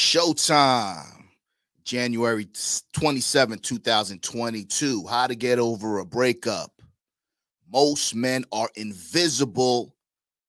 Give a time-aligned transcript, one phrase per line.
[0.00, 1.24] Showtime,
[1.84, 2.48] January
[2.94, 5.06] 27, 2022.
[5.06, 6.72] How to get over a breakup.
[7.70, 9.94] Most men are invisible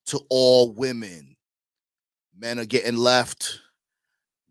[0.06, 1.36] to all women.
[2.36, 3.60] Men are getting left.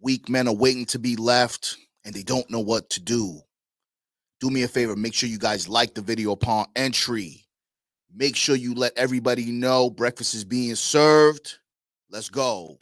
[0.02, 3.40] Weak men are waiting to be left, and they don't know what to do.
[4.38, 7.46] Do me a favor, make sure you guys like the video upon entry.
[8.14, 11.56] Make sure you let everybody know breakfast is being served.
[12.10, 12.76] Let's go.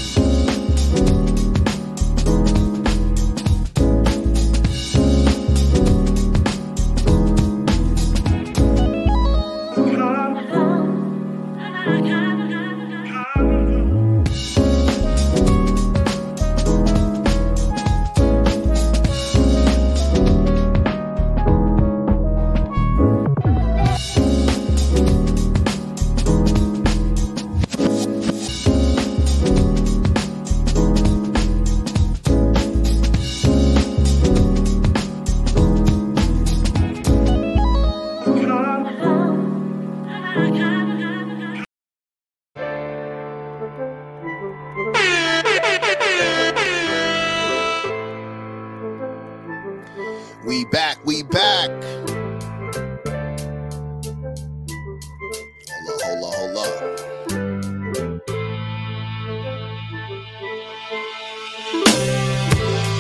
[56.57, 57.01] Up.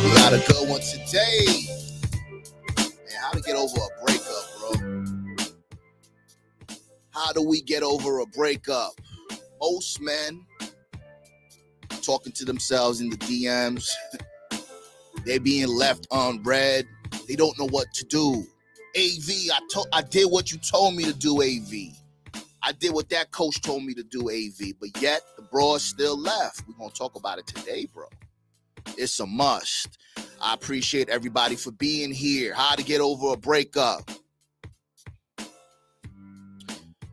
[0.04, 1.46] We got a good one today.
[2.76, 5.04] Man, how to get over a breakup, bro.
[7.10, 8.92] How do we get over a breakup?
[9.60, 10.44] Most men
[12.02, 13.88] talking to themselves in the DMs.
[15.24, 16.86] They're being left unread.
[17.26, 18.46] They don't know what to do.
[18.96, 21.97] AV, I told I did what you told me to do, AV.
[22.69, 24.74] I did what that coach told me to do, AV.
[24.78, 26.64] But yet the broad still left.
[26.69, 28.05] We're gonna talk about it today, bro.
[28.98, 29.97] It's a must.
[30.38, 32.52] I appreciate everybody for being here.
[32.52, 34.10] How to get over a breakup.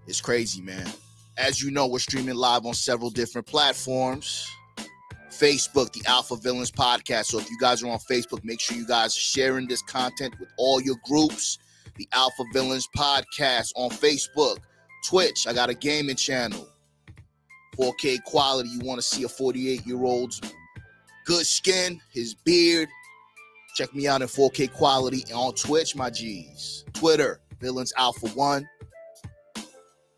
[0.06, 0.88] It's crazy, man.
[1.38, 4.46] As you know, we're streaming live on several different platforms.
[5.30, 7.28] Facebook, the Alpha Villains Podcast.
[7.28, 10.38] So if you guys are on Facebook, make sure you guys are sharing this content
[10.38, 11.60] with all your groups.
[11.96, 14.58] The Alpha Villains Podcast on Facebook,
[15.08, 15.48] Twitch.
[15.48, 16.68] I got a gaming channel.
[17.78, 18.70] 4K quality.
[18.70, 20.42] You want to see a 48 year old's
[21.26, 22.88] good skin, his beard.
[23.76, 26.86] Check me out in 4K quality on Twitch, my G's.
[26.94, 28.68] Twitter, Villains Alpha One.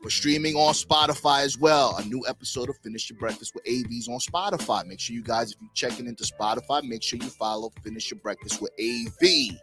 [0.03, 1.97] We're streaming on Spotify as well.
[1.97, 4.85] A new episode of Finish Your Breakfast with AVs on Spotify.
[4.85, 8.19] Make sure you guys, if you're checking into Spotify, make sure you follow Finish Your
[8.19, 9.57] Breakfast with AV.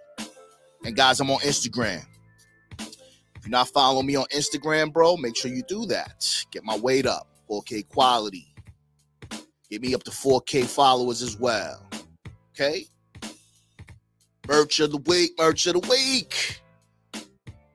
[0.84, 2.04] And guys, I'm on Instagram.
[3.44, 6.26] You're not following me on Instagram, bro, make sure you do that.
[6.50, 8.54] Get my weight up, 4K quality.
[9.70, 11.86] Get me up to 4K followers as well.
[12.52, 12.86] Okay?
[14.48, 16.62] Merch of the week, merch of the week.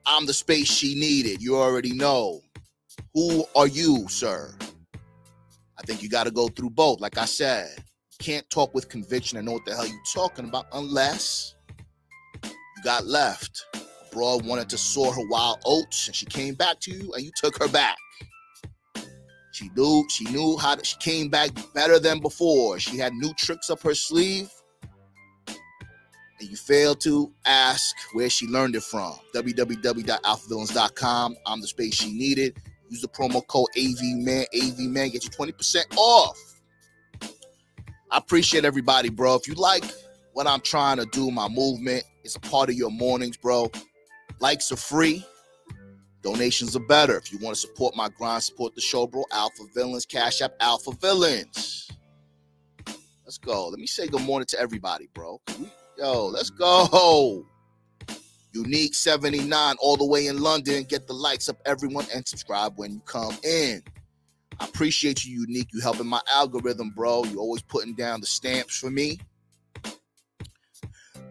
[0.08, 1.40] I'm the space she needed.
[1.40, 2.42] You already know.
[3.14, 4.56] Who are you, sir?
[5.78, 7.00] I think you got to go through both.
[7.00, 7.70] Like I said,
[8.18, 11.54] can't talk with conviction and know what the hell you talking about unless
[12.44, 13.66] you got left.
[14.12, 17.32] Broad wanted to soar her wild oats, and she came back to you, and you
[17.36, 17.98] took her back.
[19.52, 22.80] She knew she knew how to, she came back better than before.
[22.80, 24.50] She had new tricks up her sleeve,
[26.40, 29.14] and you failed to ask where she learned it from.
[29.36, 31.36] www.alphavillains.com.
[31.46, 32.58] I'm the space she needed.
[32.90, 34.46] Use the promo code AVMAN.
[34.56, 36.38] AVMAN get you 20% off.
[38.12, 39.36] I appreciate everybody, bro.
[39.36, 39.84] If you like
[40.34, 43.72] what I'm trying to do, my movement, it's a part of your mornings, bro.
[44.40, 45.26] Likes are free.
[46.22, 47.18] Donations are better.
[47.18, 49.24] If you want to support my grind, support the show, bro.
[49.32, 51.90] Alpha Villains, Cash App, Alpha Villains.
[53.26, 53.68] Let's go.
[53.68, 55.40] Let me say good morning to everybody, bro.
[55.98, 57.46] Yo, let's go.
[58.54, 60.84] Unique 79 all the way in London.
[60.84, 63.84] Get the likes up, everyone, and subscribe when you come in.
[64.60, 65.70] I appreciate you, Unique.
[65.74, 67.24] You helping my algorithm, bro.
[67.26, 69.20] You always putting down the stamps for me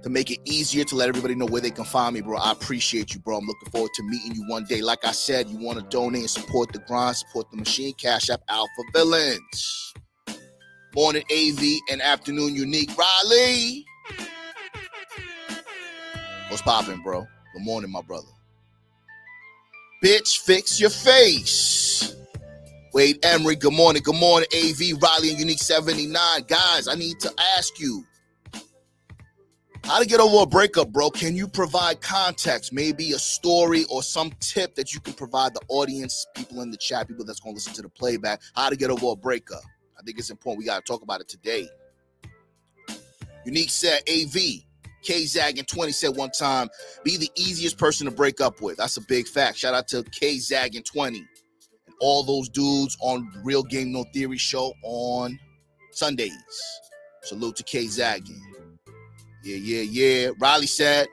[0.02, 2.38] to make it easier to let everybody know where they can find me, bro.
[2.38, 3.38] I appreciate you, bro.
[3.38, 4.80] I'm looking forward to meeting you one day.
[4.80, 8.30] Like I said, you want to donate and support the grind, support the machine, Cash
[8.30, 9.94] App Alpha Villains.
[10.94, 12.90] Morning AV and afternoon Unique.
[12.96, 13.84] Riley.
[16.48, 17.26] What's popping, bro?
[17.54, 18.28] Good morning, my brother.
[20.02, 22.14] Bitch, fix your face.
[22.94, 24.02] Wade Emery, good morning.
[24.02, 26.14] Good morning, AV, Riley, and Unique 79.
[26.48, 28.04] Guys, I need to ask you
[29.84, 31.10] how to get over a breakup, bro.
[31.10, 35.60] Can you provide context, maybe a story or some tip that you can provide the
[35.68, 38.76] audience, people in the chat, people that's going to listen to the playback, how to
[38.76, 39.62] get over a breakup?
[39.98, 40.58] I think it's important.
[40.58, 41.68] We got to talk about it today.
[43.44, 44.64] Unique said AV.
[45.02, 46.68] K Zag and 20 said one time,
[47.04, 48.76] be the easiest person to break up with.
[48.76, 49.56] That's a big fact.
[49.56, 51.26] Shout out to K Zag and 20 and
[52.00, 55.38] all those dudes on Real Game No Theory show on
[55.92, 56.32] Sundays.
[57.22, 58.40] Salute to K Zagging.
[59.42, 60.30] Yeah, yeah, yeah.
[60.38, 61.08] Riley said,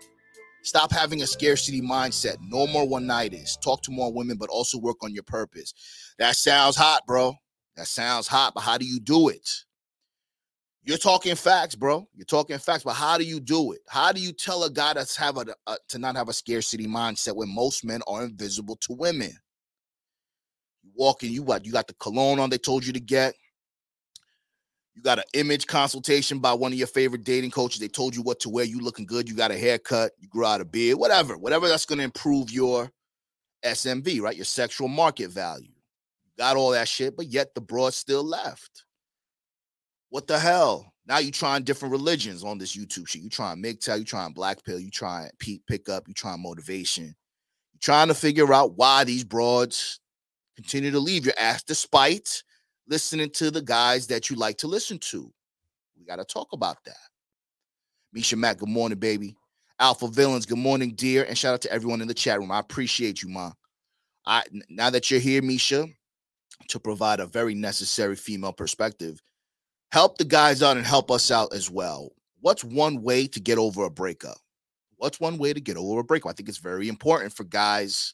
[0.63, 2.37] stop having a scarcity mindset.
[2.41, 3.57] No more one nighters.
[3.63, 5.73] Talk to more women, but also work on your purpose.
[6.17, 7.35] That sounds hot, bro.
[7.75, 9.49] That sounds hot, but how do you do it?
[10.83, 12.07] You're talking facts, bro.
[12.13, 13.81] You're talking facts, but how do you do it?
[13.89, 16.85] How do you tell a guy that's have a, a to not have a scarcity
[16.85, 19.31] mindset when most men are invisible to women?
[20.83, 21.65] You walk in, you what?
[21.65, 23.33] You got the cologne on they told you to get.
[24.95, 27.81] You got an image consultation by one of your favorite dating coaches.
[27.81, 28.63] They told you what to wear.
[28.63, 29.27] You looking good.
[29.27, 30.13] You got a haircut.
[30.17, 30.97] You grew out a beard.
[30.97, 32.89] Whatever, whatever that's going to improve your
[33.65, 34.35] SMV, right?
[34.35, 35.71] Your sexual market value.
[36.37, 38.85] Got all that shit, but yet the broad still left.
[40.09, 40.93] What the hell?
[41.07, 43.21] Now you trying different religions on this YouTube shit.
[43.21, 47.05] You trying MGTOW, you trying black pill, you trying Pete pickup, you trying motivation.
[47.05, 49.99] You trying to figure out why these broads
[50.55, 52.43] continue to leave your ass despite
[52.87, 55.31] listening to the guys that you like to listen to.
[55.97, 56.97] We got to talk about that.
[58.13, 59.35] Misha Matt, good morning, baby.
[59.79, 61.23] Alpha Villains, good morning, dear.
[61.23, 62.51] And shout out to everyone in the chat room.
[62.51, 63.51] I appreciate you, ma.
[64.25, 65.87] I now that you're here, Misha,
[66.69, 69.21] to provide a very necessary female perspective,
[69.91, 72.09] help the guys out and help us out as well.
[72.39, 74.37] What's one way to get over a breakup?
[74.97, 76.29] What's one way to get over a breakup?
[76.29, 78.13] I think it's very important for guys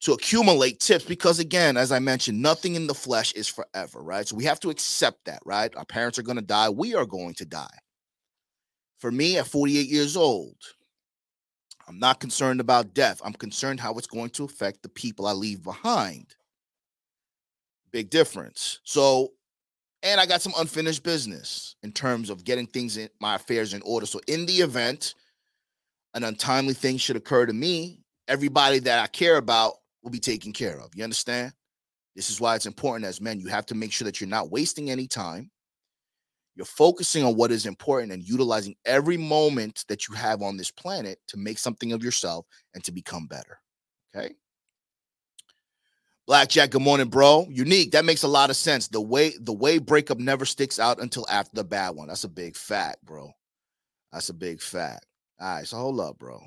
[0.00, 4.28] to accumulate tips because again as i mentioned nothing in the flesh is forever right?
[4.28, 5.74] So we have to accept that right?
[5.76, 6.68] Our parents are going to die.
[6.68, 7.78] We are going to die.
[8.98, 10.56] For me at 48 years old
[11.88, 13.20] i'm not concerned about death.
[13.24, 16.34] I'm concerned how it's going to affect the people i leave behind.
[17.90, 18.80] Big difference.
[18.84, 19.32] So
[20.04, 23.82] and i got some unfinished business in terms of getting things in my affairs in
[23.82, 24.06] order.
[24.06, 25.14] So in the event
[26.14, 29.74] an untimely thing should occur to me everybody that i care about
[30.08, 30.90] will be taken care of.
[30.94, 31.52] You understand?
[32.16, 33.38] This is why it's important as men.
[33.38, 35.50] You have to make sure that you're not wasting any time.
[36.56, 40.70] You're focusing on what is important and utilizing every moment that you have on this
[40.70, 43.60] planet to make something of yourself and to become better.
[44.12, 44.34] Okay.
[46.26, 47.46] Blackjack, good morning, bro.
[47.48, 47.92] Unique.
[47.92, 48.88] That makes a lot of sense.
[48.88, 52.08] The way the way breakup never sticks out until after the bad one.
[52.08, 53.30] That's a big fact, bro.
[54.12, 55.06] That's a big fact.
[55.40, 56.40] All right, so hold up, bro.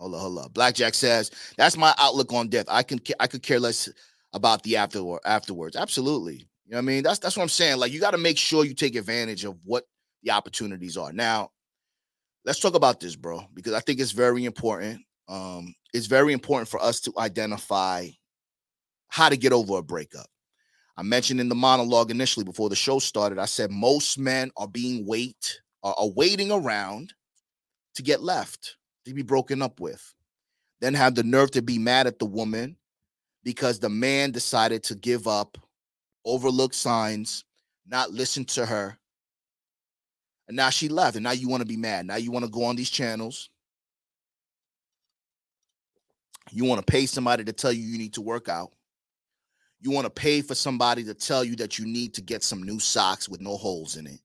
[0.00, 0.54] Hold up, hold up.
[0.54, 2.64] Blackjack says that's my outlook on death.
[2.68, 3.86] I can I could care less
[4.32, 5.76] about the after afterwards.
[5.76, 6.36] Absolutely.
[6.64, 7.02] You know what I mean?
[7.02, 7.78] That's that's what I'm saying.
[7.78, 9.84] Like you got to make sure you take advantage of what
[10.22, 11.12] the opportunities are.
[11.12, 11.50] Now,
[12.46, 15.02] let's talk about this, bro, because I think it's very important.
[15.28, 18.08] Um, it's very important for us to identify
[19.08, 20.28] how to get over a breakup.
[20.96, 24.68] I mentioned in the monologue initially before the show started, I said most men are
[24.68, 27.12] being wait are, are waiting around
[27.96, 30.14] to get left to be broken up with,
[30.80, 32.76] then have the nerve to be mad at the woman
[33.42, 35.58] because the man decided to give up,
[36.24, 37.44] overlook signs,
[37.86, 38.96] not listen to her.
[40.48, 42.06] And now she left, and now you want to be mad.
[42.06, 43.50] Now you want to go on these channels.
[46.50, 48.72] You want to pay somebody to tell you you need to work out.
[49.80, 52.62] You want to pay for somebody to tell you that you need to get some
[52.62, 54.20] new socks with no holes in it.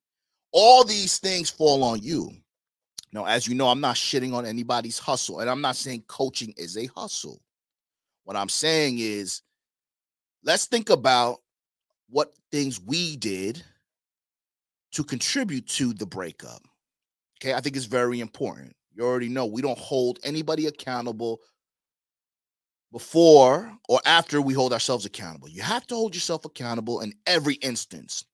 [0.52, 2.32] All these things fall on you.
[3.16, 6.54] Now, as you know, I'm not shitting on anybody's hustle, and I'm not saying coaching
[6.58, 7.42] is a hustle.
[8.26, 9.42] What I'm saying is,
[10.44, 11.38] let's think about
[12.10, 13.64] what things we did
[14.92, 16.62] to contribute to the breakup.
[17.40, 18.76] Okay, I think it's very important.
[18.94, 21.40] You already know we don't hold anybody accountable
[22.92, 25.48] before or after we hold ourselves accountable.
[25.48, 28.26] You have to hold yourself accountable in every instance.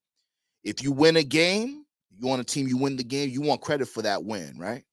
[0.63, 1.80] If you win a game,
[2.21, 4.83] you on a team, you win the game, you want credit for that win, right?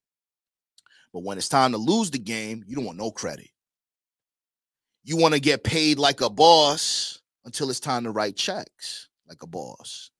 [1.12, 3.49] But when it's time to lose the game, you don't want no credit.
[5.04, 9.42] You want to get paid like a boss until it's time to write checks like
[9.42, 10.11] a boss.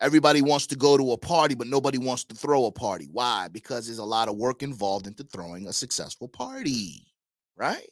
[0.00, 3.08] Everybody wants to go to a party, but nobody wants to throw a party.
[3.12, 3.48] Why?
[3.48, 7.06] Because there's a lot of work involved into throwing a successful party,
[7.56, 7.88] right?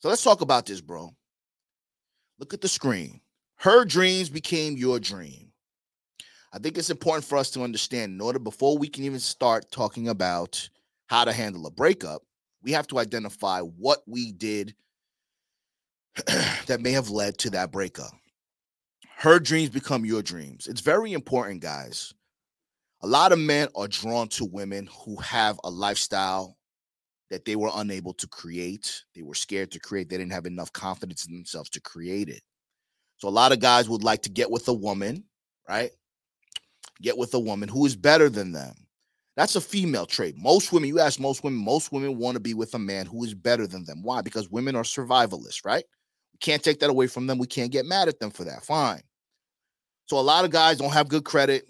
[0.00, 1.10] So let's talk about this, bro.
[2.38, 3.20] Look at the screen.
[3.56, 5.41] Her dreams became your dream.
[6.52, 9.70] I think it's important for us to understand in order before we can even start
[9.70, 10.68] talking about
[11.06, 12.22] how to handle a breakup,
[12.62, 14.74] we have to identify what we did
[16.66, 18.12] that may have led to that breakup.
[19.16, 20.66] Her dreams become your dreams.
[20.66, 22.12] It's very important, guys.
[23.02, 26.56] A lot of men are drawn to women who have a lifestyle
[27.30, 29.02] that they were unable to create.
[29.14, 30.10] They were scared to create.
[30.10, 32.42] They didn't have enough confidence in themselves to create it.
[33.16, 35.24] So a lot of guys would like to get with a woman,
[35.68, 35.92] right?
[37.00, 38.74] Get with a woman who is better than them.
[39.36, 40.36] That's a female trait.
[40.36, 43.24] Most women, you ask most women, most women want to be with a man who
[43.24, 44.02] is better than them.
[44.02, 44.20] Why?
[44.20, 45.84] Because women are survivalists, right?
[46.32, 47.38] We can't take that away from them.
[47.38, 48.64] We can't get mad at them for that.
[48.64, 49.02] Fine.
[50.06, 51.64] So a lot of guys don't have good credit,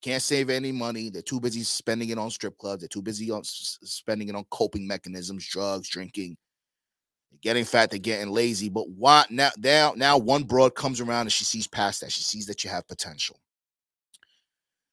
[0.00, 1.10] can't save any money.
[1.10, 2.82] They're too busy spending it on strip clubs.
[2.82, 6.36] They're too busy on spending it on coping mechanisms, drugs, drinking.
[7.30, 7.90] They're getting fat.
[7.90, 8.68] They're getting lazy.
[8.68, 9.50] But why now?
[9.58, 12.12] Now, now one broad comes around and she sees past that.
[12.12, 13.40] She sees that you have potential.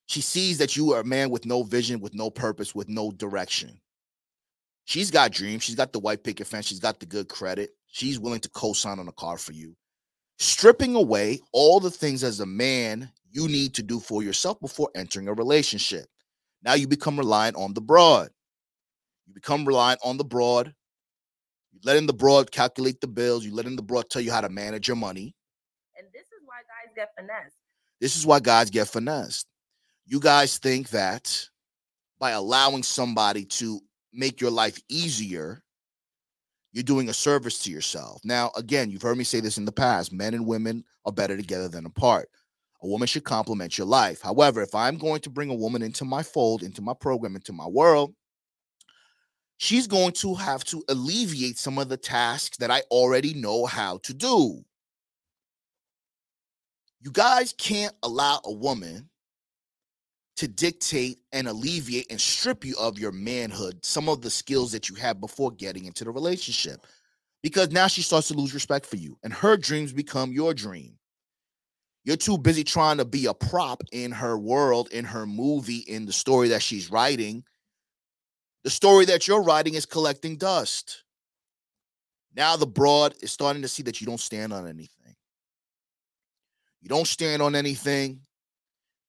[0.07, 3.12] She sees that you are a man with no vision, with no purpose, with no
[3.12, 3.79] direction.
[4.85, 5.63] She's got dreams.
[5.63, 6.67] She's got the white picket fence.
[6.67, 7.71] She's got the good credit.
[7.88, 9.75] She's willing to co-sign on a car for you.
[10.38, 14.89] Stripping away all the things as a man you need to do for yourself before
[14.93, 16.05] entering a relationship.
[16.63, 18.29] Now you become reliant on the broad.
[19.25, 20.74] You become reliant on the broad.
[21.71, 23.43] You let in the broad calculate the bills.
[23.43, 25.35] You let in the broad tell you how to manage your money.
[25.97, 27.55] And this is why guys get finessed.
[28.00, 29.47] This is why guys get finessed
[30.05, 31.50] you guys think that
[32.19, 33.79] by allowing somebody to
[34.13, 35.62] make your life easier,
[36.71, 38.21] you're doing a service to yourself.
[38.24, 41.38] Now, again, you've heard me say this in the past men and women are better
[41.38, 42.29] together than apart.
[42.81, 44.21] A woman should complement your life.
[44.21, 47.53] However, if I'm going to bring a woman into my fold, into my program, into
[47.53, 48.13] my world,
[49.57, 53.97] she's going to have to alleviate some of the tasks that I already know how
[54.03, 54.63] to do.
[57.00, 59.09] You guys can't allow a woman
[60.37, 64.89] to dictate and alleviate and strip you of your manhood, some of the skills that
[64.89, 66.85] you had before getting into the relationship.
[67.41, 70.97] Because now she starts to lose respect for you, and her dreams become your dream.
[72.03, 76.05] You're too busy trying to be a prop in her world, in her movie, in
[76.05, 77.43] the story that she's writing.
[78.63, 81.03] The story that you're writing is collecting dust.
[82.35, 85.15] Now the broad is starting to see that you don't stand on anything.
[86.81, 88.19] You don't stand on anything.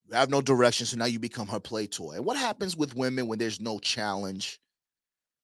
[0.09, 2.13] You have no direction, so now you become her play toy.
[2.13, 4.61] And what happens with women when there's no challenge?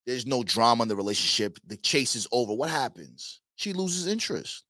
[0.07, 1.59] There's no drama in the relationship.
[1.67, 2.53] The chase is over.
[2.53, 3.41] What happens?
[3.57, 4.65] She loses interest.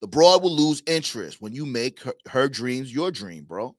[0.00, 3.76] The broad will lose interest when you make her, her dreams your dream, bro.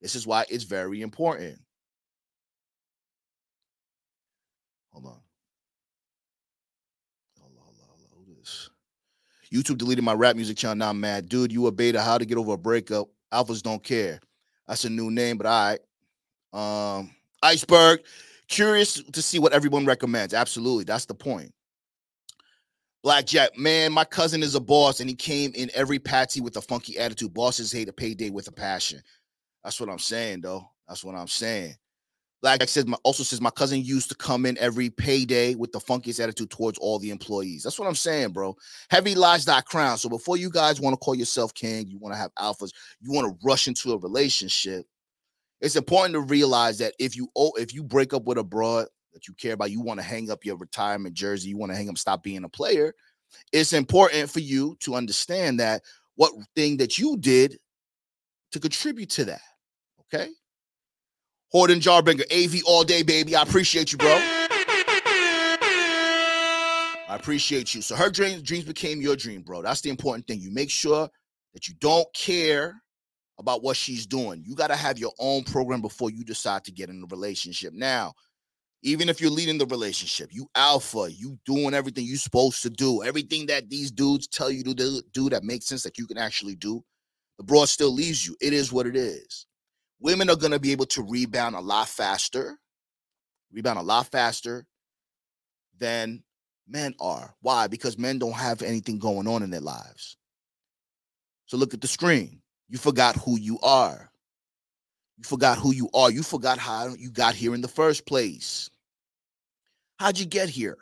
[0.00, 1.58] This is why it's very important.
[4.92, 5.20] Hold on.
[9.52, 10.76] YouTube deleted my rap music channel.
[10.76, 11.28] Now I'm mad.
[11.28, 12.02] Dude, you a beta.
[12.02, 13.08] How to get over a breakup.
[13.32, 14.20] Alphas don't care.
[14.66, 15.78] That's a new name, but all
[16.52, 16.98] right.
[16.98, 17.10] Um,
[17.42, 18.00] Iceberg.
[18.48, 20.32] Curious to see what everyone recommends.
[20.32, 20.84] Absolutely.
[20.84, 21.52] That's the point.
[23.02, 26.60] Blackjack, man, my cousin is a boss and he came in every patsy with a
[26.60, 27.34] funky attitude.
[27.34, 29.00] Bosses hate a payday with a passion.
[29.62, 30.64] That's what I'm saying, though.
[30.88, 31.74] That's what I'm saying.
[32.42, 35.78] Blackjack says my, also says my cousin used to come in every payday with the
[35.78, 37.62] funkiest attitude towards all the employees.
[37.62, 38.56] That's what I'm saying, bro.
[38.90, 39.98] Heavy lies that crown.
[39.98, 43.12] So before you guys want to call yourself king, you want to have alphas, you
[43.12, 44.86] want to rush into a relationship.
[45.60, 48.86] It's important to realize that if you oh, if you break up with a broad
[49.14, 51.76] that you care about, you want to hang up your retirement jersey, you want to
[51.76, 52.94] hang up, stop being a player.
[53.52, 55.82] It's important for you to understand that
[56.16, 57.58] what thing that you did
[58.52, 59.40] to contribute to that.
[60.02, 60.30] Okay.
[61.52, 63.36] Horton Jarbinger, AV all day, baby.
[63.36, 64.18] I appreciate you, bro.
[67.08, 67.82] I appreciate you.
[67.82, 69.62] So her dreams, dreams became your dream, bro.
[69.62, 70.40] That's the important thing.
[70.40, 71.08] You make sure
[71.54, 72.74] that you don't care
[73.38, 74.42] about what she's doing.
[74.44, 77.72] You got to have your own program before you decide to get in a relationship.
[77.72, 78.14] Now,
[78.82, 83.04] even if you're leading the relationship, you alpha, you doing everything you're supposed to do,
[83.04, 86.56] everything that these dudes tell you to do that makes sense that you can actually
[86.56, 86.82] do,
[87.38, 88.36] the broad still leaves you.
[88.40, 89.46] It is what it is
[90.00, 92.58] women are going to be able to rebound a lot faster,
[93.52, 94.66] rebound a lot faster
[95.78, 96.22] than
[96.68, 97.34] men are.
[97.40, 97.66] Why?
[97.66, 100.16] Because men don't have anything going on in their lives.
[101.46, 102.40] So look at the screen.
[102.68, 104.10] You forgot who you are.
[105.16, 106.10] You forgot who you are.
[106.10, 108.68] You forgot how you got here in the first place.
[109.98, 110.76] How'd you get here?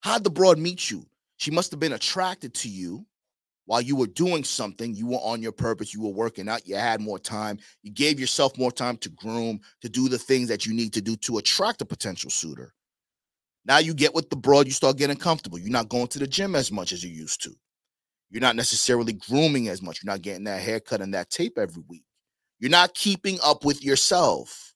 [0.00, 1.06] How'd the broad meet you?
[1.36, 3.06] She must have been attracted to you
[3.70, 6.74] while you were doing something, you were on your purpose, you were working out, you
[6.74, 10.66] had more time, you gave yourself more time to groom, to do the things that
[10.66, 12.74] you need to do to attract a potential suitor.
[13.64, 15.56] Now you get with the broad, you start getting comfortable.
[15.56, 17.54] You're not going to the gym as much as you used to.
[18.28, 20.02] You're not necessarily grooming as much.
[20.02, 22.02] You're not getting that haircut and that tape every week.
[22.58, 24.74] You're not keeping up with yourself.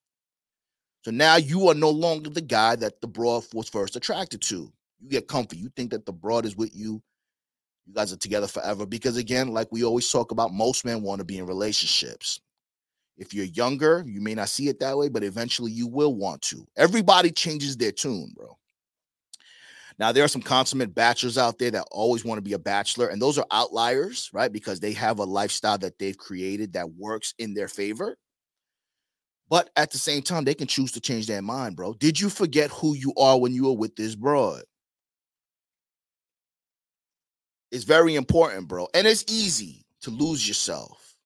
[1.02, 4.72] So now you are no longer the guy that the broad was first attracted to.
[5.00, 5.56] You get comfy.
[5.56, 7.02] You think that the broad is with you
[7.86, 8.86] you guys are together forever.
[8.86, 12.40] Because again like we always talk about most men want to be in relationships.
[13.16, 16.42] If you're younger you may not see it that way but eventually you will want
[16.42, 16.66] to.
[16.76, 18.56] Everybody changes their tune bro.
[19.98, 23.08] Now there are some consummate bachelors out there that always want to be a bachelor
[23.08, 24.52] and those are outliers right?
[24.52, 28.16] Because they have a lifestyle that they've created that works in their favor.
[29.48, 31.94] But at the same time, they can choose to change their mind, bro.
[31.94, 34.62] Did you forget who you are when you were with this broad?
[37.74, 38.86] It's very important, bro.
[38.94, 41.16] And it's easy to lose yourself.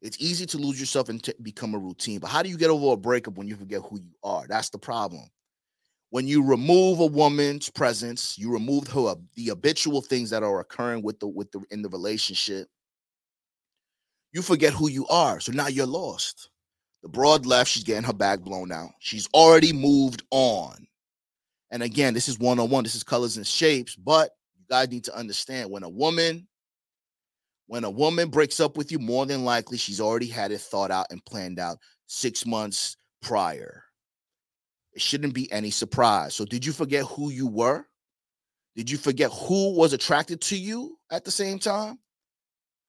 [0.00, 2.20] It's easy to lose yourself and to become a routine.
[2.20, 4.46] But how do you get over a breakup when you forget who you are?
[4.48, 5.28] That's the problem.
[6.08, 11.02] When you remove a woman's presence, you remove her the habitual things that are occurring
[11.02, 12.66] with the with the in the relationship.
[14.32, 15.38] You forget who you are.
[15.38, 16.48] So now you're lost.
[17.02, 18.92] The broad left, she's getting her back blown out.
[19.00, 20.86] She's already moved on.
[21.70, 22.84] And again, this is one on one.
[22.84, 24.30] This is colors and shapes, but
[24.70, 26.46] guys need to understand when a woman
[27.70, 30.90] when a woman breaks up with you, more than likely she's already had it thought
[30.90, 33.84] out and planned out six months prior.
[34.92, 36.34] It shouldn't be any surprise.
[36.34, 37.86] So, did you forget who you were?
[38.74, 42.00] Did you forget who was attracted to you at the same time?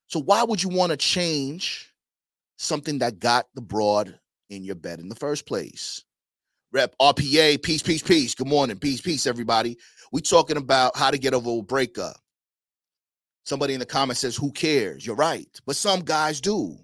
[0.07, 1.93] So, why would you want to change
[2.57, 4.19] something that got the broad
[4.49, 6.03] in your bed in the first place?
[6.73, 8.33] Rep RPA, peace, peace, peace.
[8.33, 9.77] Good morning, peace, peace, everybody.
[10.13, 12.15] We talking about how to get over a breakup.
[13.43, 15.05] Somebody in the comments says, Who cares?
[15.05, 15.49] You're right.
[15.65, 16.77] But some guys do.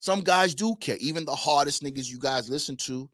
[0.00, 0.98] Some guys do care.
[1.00, 3.08] Even the hardest niggas you guys listen to,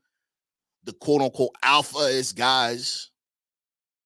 [0.85, 3.11] the quote unquote alpha is guys.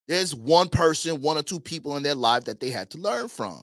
[0.09, 3.28] There's one person, one or two people in their life that they had to learn
[3.28, 3.62] from.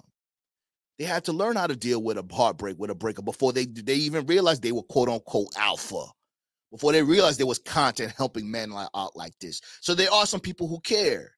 [0.97, 3.65] They had to learn how to deal with a heartbreak, with a breakup before they
[3.65, 6.05] they even realized they were quote unquote alpha.
[6.71, 9.61] Before they realized there was content helping men out like this.
[9.81, 11.31] So there are some people who care.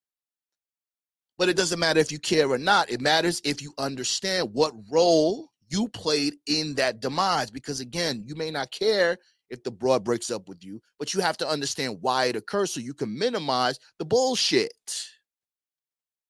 [1.38, 2.90] But it doesn't matter if you care or not.
[2.90, 7.52] It matters if you understand what role you played in that demise.
[7.52, 9.18] Because again, you may not care
[9.50, 12.74] if the broad breaks up with you, but you have to understand why it occurs
[12.74, 15.08] so you can minimize the bullshit.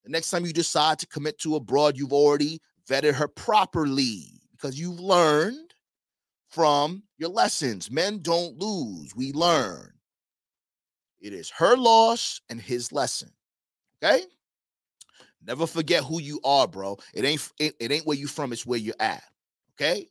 [0.04, 4.42] The next time you decide to commit to a broad, you've already vetted her properly
[4.52, 5.69] because you've learned
[6.50, 7.90] from your lessons.
[7.92, 9.94] Men don't lose, we learn.
[11.22, 13.32] It is her loss and his lesson.
[14.02, 14.24] Okay?
[15.46, 16.98] Never forget who you are, bro.
[17.14, 19.24] It ain't it, ain't where you from, it's where you're at.
[19.74, 20.10] Okay?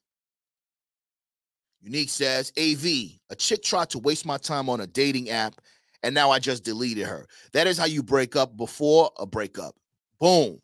[1.80, 2.84] Unique says, AV,
[3.30, 5.54] a chick tried to waste my time on a dating app,
[6.02, 7.26] and now I just deleted her.
[7.52, 9.74] That is how you break up before a breakup.
[10.18, 10.60] Boom.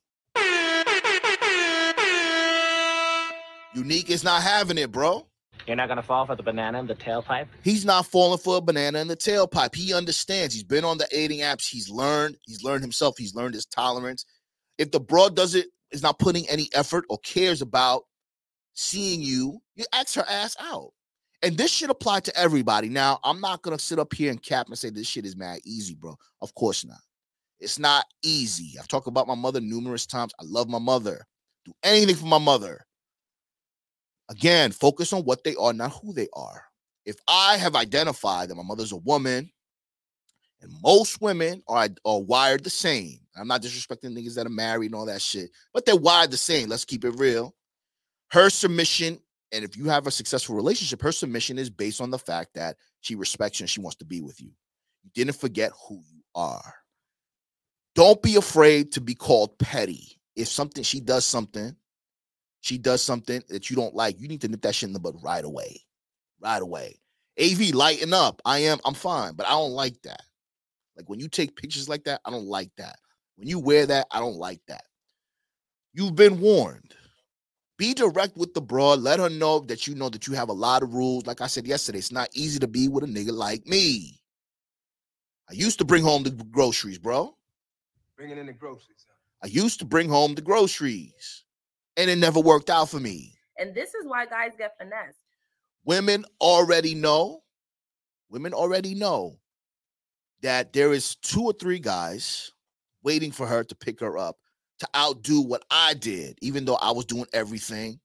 [3.74, 5.26] Unique is not having it, bro.
[5.66, 7.46] You're not gonna fall for the banana in the tailpipe?
[7.62, 9.74] He's not falling for a banana in the tailpipe.
[9.74, 10.54] He understands.
[10.54, 11.68] He's been on the dating apps.
[11.68, 12.36] He's learned.
[12.42, 13.16] He's learned himself.
[13.16, 14.26] He's learned his tolerance
[14.78, 18.04] if the broad doesn't is not putting any effort or cares about
[18.74, 20.90] seeing you, you ask her ass out.
[21.42, 22.88] And this should apply to everybody.
[22.88, 25.60] Now, I'm not gonna sit up here and cap and say this shit is mad
[25.64, 26.16] easy, bro.
[26.40, 26.98] Of course not.
[27.60, 28.78] It's not easy.
[28.78, 30.32] I've talked about my mother numerous times.
[30.40, 31.24] I love my mother.
[31.64, 32.84] Do anything for my mother.
[34.30, 36.64] Again, focus on what they are, not who they are.
[37.04, 39.50] If I have identified that my mother's a woman,
[40.62, 43.18] and most women are, are wired the same.
[43.36, 46.38] I'm not disrespecting niggas that are married and all that shit, but they're wired the
[46.38, 46.70] same.
[46.70, 47.54] Let's keep it real.
[48.30, 49.20] Her submission,
[49.52, 52.76] and if you have a successful relationship, her submission is based on the fact that
[53.00, 54.52] she respects you and she wants to be with you.
[55.02, 56.74] You didn't forget who you are.
[57.94, 60.18] Don't be afraid to be called petty.
[60.34, 61.76] If something she does something,
[62.64, 64.98] she does something that you don't like, you need to nip that shit in the
[64.98, 65.82] bud right away.
[66.40, 66.98] Right away.
[67.38, 68.40] AV, lighten up.
[68.46, 70.22] I am, I'm fine, but I don't like that.
[70.96, 72.96] Like when you take pictures like that, I don't like that.
[73.36, 74.84] When you wear that, I don't like that.
[75.92, 76.94] You've been warned.
[77.76, 79.00] Be direct with the broad.
[79.00, 81.26] Let her know that you know that you have a lot of rules.
[81.26, 84.18] Like I said yesterday, it's not easy to be with a nigga like me.
[85.50, 87.36] I used to bring home the groceries, bro.
[88.16, 89.04] Bringing in the groceries.
[89.42, 91.43] I used to bring home the groceries,
[91.96, 93.34] and it never worked out for me.
[93.58, 95.18] And this is why guys get finessed.
[95.84, 97.42] Women already know.
[98.30, 99.38] Women already know
[100.42, 102.52] that there is two or three guys
[103.02, 104.36] waiting for her to pick her up
[104.80, 108.00] to outdo what I did, even though I was doing everything.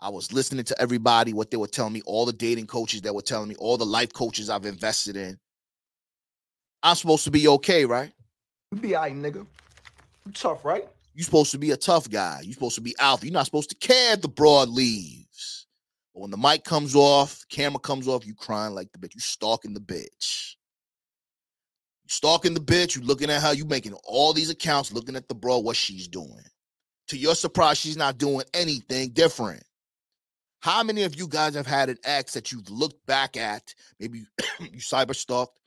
[0.00, 3.14] I was listening to everybody, what they were telling me, all the dating coaches that
[3.14, 5.38] were telling me, all the life coaches I've invested in.
[6.82, 8.12] I'm supposed to be okay, right?
[8.70, 9.46] You be all right, nigga.
[10.26, 10.86] You tough, right?
[11.16, 12.40] You're supposed to be a tough guy.
[12.42, 13.24] You're supposed to be alpha.
[13.24, 15.66] You're not supposed to care the broad leaves.
[16.12, 19.14] But when the mic comes off, camera comes off, you crying like the bitch.
[19.14, 20.56] You stalking the bitch.
[22.04, 25.26] You stalking the bitch, you looking at her, you making all these accounts, looking at
[25.26, 26.44] the bro, what she's doing.
[27.08, 29.64] To your surprise, she's not doing anything different.
[30.60, 33.74] How many of you guys have had an ex that you've looked back at?
[33.98, 34.26] Maybe you
[34.76, 35.60] cyber stalked,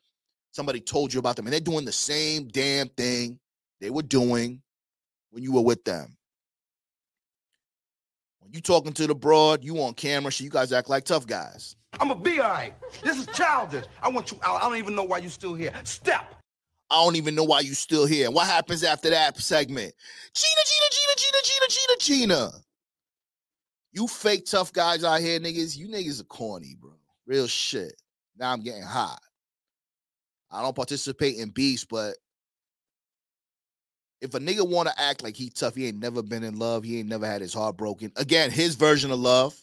[0.52, 3.40] somebody told you about them, and they're doing the same damn thing
[3.82, 4.62] they were doing
[5.32, 6.16] when you were with them.
[8.40, 11.28] When you talking to the broad, you on camera, so you guys act like tough
[11.28, 11.76] guys.
[12.00, 12.74] I'm a be all right.
[13.04, 13.86] This is childish.
[14.02, 14.62] I want you out.
[14.62, 15.74] I don't even know why you still here.
[15.84, 16.36] Step.
[16.92, 18.26] I don't even know why you still here.
[18.26, 19.94] And what happens after that segment?
[20.34, 22.52] Gina, Gina, Gina, Gina, Gina, Gina, Gina.
[23.92, 25.78] You fake tough guys out here, niggas.
[25.78, 26.94] You niggas are corny, bro.
[27.26, 27.94] Real shit.
[28.38, 29.20] Now I'm getting hot.
[30.52, 32.16] I don't participate in beefs, but
[34.22, 36.84] if a nigga want to act like he tough, he ain't never been in love.
[36.84, 38.12] He ain't never had his heart broken.
[38.16, 39.56] Again, his version of love.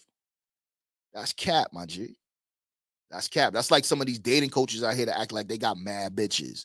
[1.12, 2.16] That's cap, my G.
[3.10, 3.52] That's cap.
[3.52, 6.14] That's like some of these dating coaches out here to act like they got mad
[6.14, 6.64] bitches.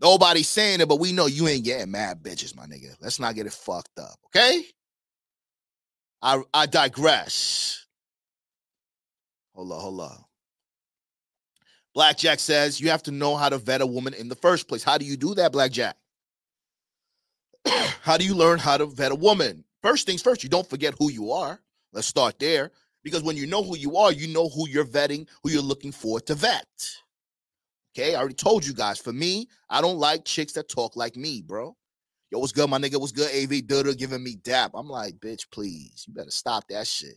[0.00, 2.94] Nobody's saying it, but we know you ain't getting mad bitches, my nigga.
[3.00, 4.64] Let's not get it fucked up, okay?
[6.22, 7.86] I I digress.
[9.54, 10.24] Hold on, hold on.
[11.92, 14.82] Blackjack says you have to know how to vet a woman in the first place.
[14.82, 15.96] How do you do that, Blackjack?
[18.02, 19.64] How do you learn how to vet a woman?
[19.82, 21.60] First things first, you don't forget who you are.
[21.92, 22.70] Let's start there.
[23.02, 25.92] Because when you know who you are, you know who you're vetting, who you're looking
[25.92, 26.66] for to vet.
[27.96, 28.98] Okay, I already told you guys.
[28.98, 31.76] For me, I don't like chicks that talk like me, bro.
[32.30, 33.00] Yo, what's good, my nigga?
[33.00, 33.30] What's good?
[33.30, 34.72] AV Duda giving me dap.
[34.74, 36.04] I'm like, bitch, please.
[36.06, 37.16] You better stop that shit.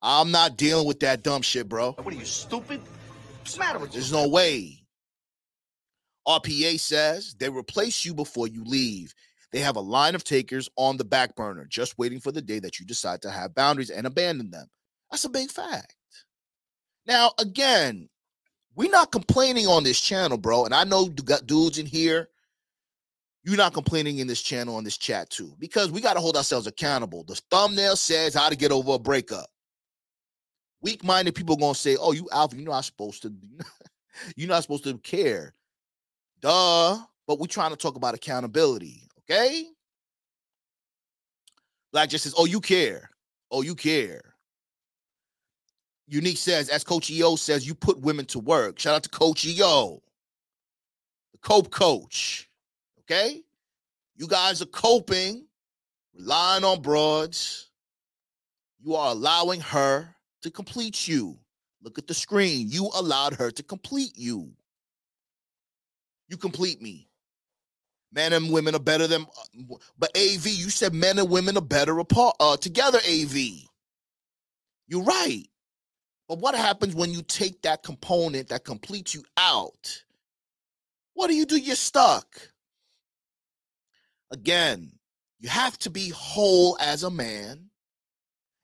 [0.00, 1.92] I'm not dealing with that dumb shit, bro.
[1.92, 2.80] What are you, stupid?
[3.40, 4.00] What's the matter with you?
[4.00, 4.84] There's no way.
[6.28, 9.14] RPA says they replace you before you leave.
[9.54, 12.58] They have a line of takers on the back burner, just waiting for the day
[12.58, 14.66] that you decide to have boundaries and abandon them.
[15.12, 15.94] That's a big fact.
[17.06, 18.08] Now, again,
[18.74, 20.64] we're not complaining on this channel, bro.
[20.64, 22.30] And I know you got dudes in here.
[23.44, 26.36] You're not complaining in this channel on this chat too, because we got to hold
[26.36, 27.22] ourselves accountable.
[27.22, 29.46] The thumbnail says how to get over a breakup.
[30.80, 33.32] Weak-minded people gonna say, "Oh, you alpha, you're not supposed to.
[34.34, 35.54] you're not supposed to care."
[36.40, 36.98] Duh.
[37.26, 39.66] But we're trying to talk about accountability, okay?
[41.92, 43.10] Black just says, "Oh, you care.
[43.50, 44.34] Oh, you care."
[46.06, 48.78] Unique says, as Coach EO says, you put women to work.
[48.78, 50.02] Shout out to Coach EO,
[51.32, 52.48] the cope coach.
[53.00, 53.42] Okay.
[54.16, 55.46] You guys are coping,
[56.14, 57.70] relying on broads.
[58.80, 61.38] You are allowing her to complete you.
[61.82, 62.68] Look at the screen.
[62.70, 64.50] You allowed her to complete you.
[66.28, 67.08] You complete me.
[68.14, 69.26] Men and women are better than,
[69.98, 72.98] but AV, you said men and women are better apart uh, together.
[72.98, 73.36] AV,
[74.86, 75.44] you're right.
[76.28, 80.04] But what happens when you take that component that completes you out?
[81.14, 81.58] What do you do?
[81.58, 82.26] You're stuck.
[84.30, 84.92] Again,
[85.40, 87.70] you have to be whole as a man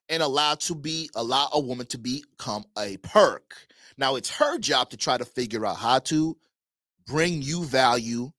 [0.08, 3.54] and allow to be allow a woman to become a perk.
[3.98, 6.36] Now it's her job to try to figure out how to
[7.06, 8.32] bring you value,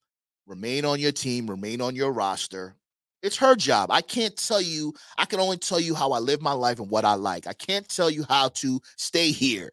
[0.52, 2.76] remain on your team, remain on your roster,
[3.24, 3.90] it's her job.
[3.90, 6.90] I can't tell you, I can only tell you how I live my life and
[6.90, 7.48] what I like.
[7.48, 9.72] I can't tell you how to stay here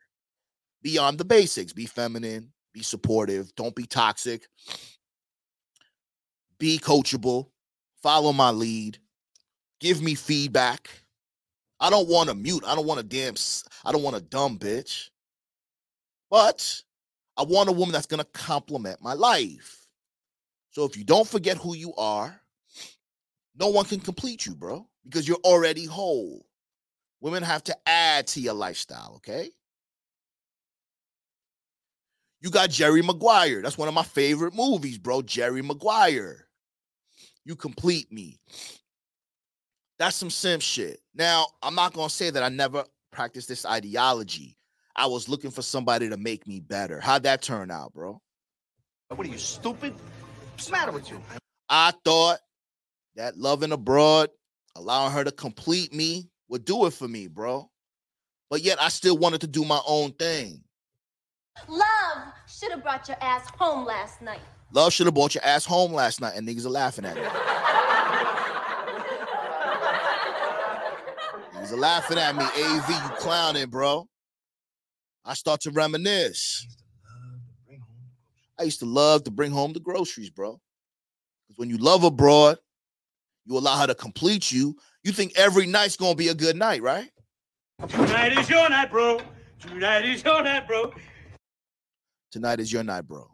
[0.82, 1.72] beyond the basics.
[1.72, 4.46] Be feminine, be supportive, don't be toxic,
[6.60, 7.48] be coachable,
[8.00, 8.98] follow my lead,
[9.80, 10.88] give me feedback.
[11.80, 12.62] I don't want to mute.
[12.66, 13.34] I don't want a damn,
[13.84, 15.10] I don't want a dumb bitch.
[16.30, 16.82] But
[17.36, 19.77] I want a woman that's going to complement my life.
[20.78, 22.40] So if you don't forget who you are,
[23.58, 26.46] no one can complete you, bro, because you're already whole.
[27.20, 29.50] Women have to add to your lifestyle, okay?
[32.40, 33.60] You got Jerry Maguire.
[33.60, 35.20] That's one of my favorite movies, bro.
[35.20, 36.46] Jerry Maguire.
[37.44, 38.38] You complete me.
[39.98, 41.00] That's some sim shit.
[41.12, 44.56] Now, I'm not going to say that I never practiced this ideology.
[44.94, 47.00] I was looking for somebody to make me better.
[47.00, 48.22] How'd that turn out, bro?
[49.08, 49.92] What are you, stupid?
[50.58, 51.22] What's the matter with you?
[51.68, 52.40] I thought
[53.14, 54.30] that loving abroad,
[54.74, 57.70] allowing her to complete me would do it for me, bro.
[58.50, 60.64] But yet I still wanted to do my own thing.
[61.68, 64.40] Love should have brought your ass home last night.
[64.72, 67.22] Love should have brought your ass home last night, and niggas are laughing at me.
[71.54, 72.42] niggas are laughing at me.
[72.42, 74.08] AV, you clowning, bro.
[75.24, 76.66] I start to reminisce.
[78.58, 80.60] I used to love to bring home the groceries, bro.
[81.46, 82.58] Because when you love abroad,
[83.44, 86.82] you allow her to complete you, you think every night's gonna be a good night,
[86.82, 87.10] right?
[87.88, 89.20] Tonight is your night, bro.
[89.60, 90.92] Tonight is your night, bro.
[92.30, 93.26] Tonight is your night, bro.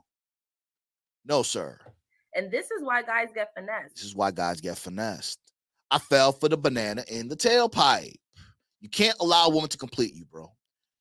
[1.25, 1.79] No, sir.
[2.35, 3.97] And this is why guys get finessed.
[3.97, 5.39] This is why guys get finessed.
[5.91, 8.15] I fell for the banana in the tailpipe.
[8.81, 10.53] You can't allow a woman to complete you, bro.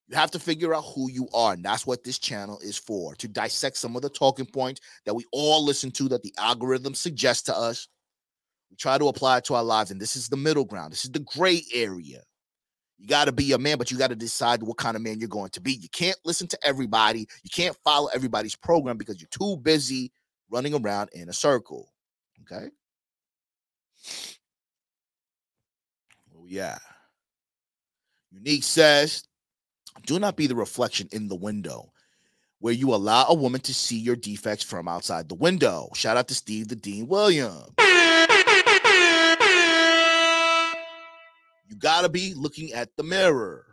[0.08, 1.54] You have to figure out who you are.
[1.54, 5.14] And that's what this channel is for to dissect some of the talking points that
[5.14, 7.88] we all listen to that the algorithm suggests to us
[8.74, 10.92] We try to apply it to our lives, and this is the middle ground.
[10.92, 12.24] This is the gray area.
[12.98, 15.20] You got to be a man, but you got to decide what kind of man
[15.20, 15.74] you're going to be.
[15.74, 17.28] You can't listen to everybody.
[17.44, 20.12] You can't follow everybody's program because you're too busy
[20.50, 21.94] running around in a circle.
[22.42, 22.70] Okay.
[26.36, 26.80] Oh, yeah.
[28.32, 29.24] Unique says,
[30.06, 31.92] do not be the reflection in the window
[32.60, 35.90] where you allow a woman to see your defects from outside the window.
[35.96, 37.70] Shout out to Steve the Dean Williams.
[41.68, 43.66] You got to be looking at the mirror.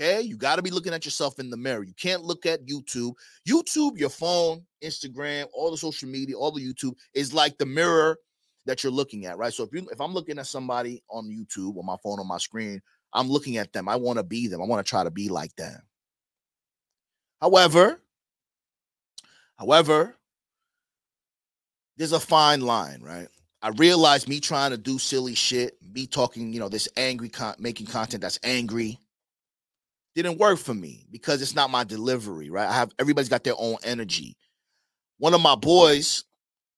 [0.00, 0.22] Okay.
[0.22, 1.84] You got to be looking at yourself in the mirror.
[1.84, 3.12] You can't look at YouTube.
[3.48, 8.16] YouTube, your phone, Instagram, all the social media, all the YouTube is like the mirror
[8.66, 9.52] that you're looking at, right?
[9.52, 12.38] So if you if I'm looking at somebody on YouTube on my phone on my
[12.38, 12.80] screen,
[13.12, 13.88] I'm looking at them.
[13.88, 14.62] I want to be them.
[14.62, 15.80] I want to try to be like them.
[17.40, 18.00] However,
[19.58, 20.14] however,
[21.96, 23.28] there's a fine line, right?
[23.62, 27.54] I realized me trying to do silly shit, me talking, you know, this angry con-
[27.58, 28.98] making content that's angry
[30.14, 32.68] didn't work for me because it's not my delivery, right?
[32.68, 34.36] I have everybody's got their own energy.
[35.18, 36.24] One of my boys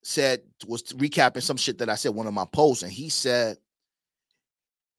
[0.03, 3.57] said was recapping some shit that I said one of my posts, and he said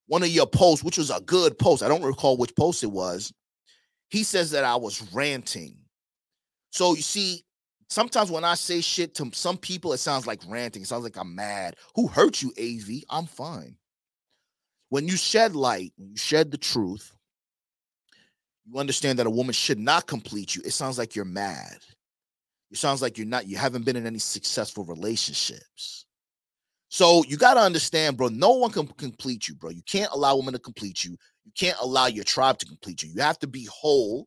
[0.07, 1.83] one of your posts, which was a good post.
[1.83, 3.33] I don't recall which post it was.
[4.09, 5.77] He says that I was ranting.
[6.71, 7.45] So you see,
[7.88, 10.83] sometimes when I say shit to some people, it sounds like ranting.
[10.83, 11.77] It sounds like I'm mad.
[11.95, 13.03] Who hurt you, AV?
[13.11, 13.77] I'm fine.
[14.88, 17.12] When you shed light, when you shed the truth,
[18.64, 20.62] you understand that a woman should not complete you.
[20.64, 21.79] It sounds like you're mad.
[22.71, 26.06] It sounds like you're not, you haven't been in any successful relationships.
[26.97, 29.69] So you got to understand, bro, no one can complete you, bro.
[29.69, 31.11] You can't allow women to complete you.
[31.45, 33.11] You can't allow your tribe to complete you.
[33.15, 34.27] You have to be whole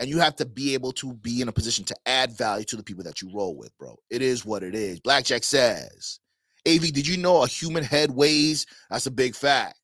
[0.00, 2.76] and you have to be able to be in a position to add value to
[2.76, 3.94] the people that you roll with, bro.
[4.10, 4.98] It is what it is.
[4.98, 6.18] Blackjack says,
[6.66, 8.66] AV, did you know a human head weighs?
[8.90, 9.78] That's a big fact.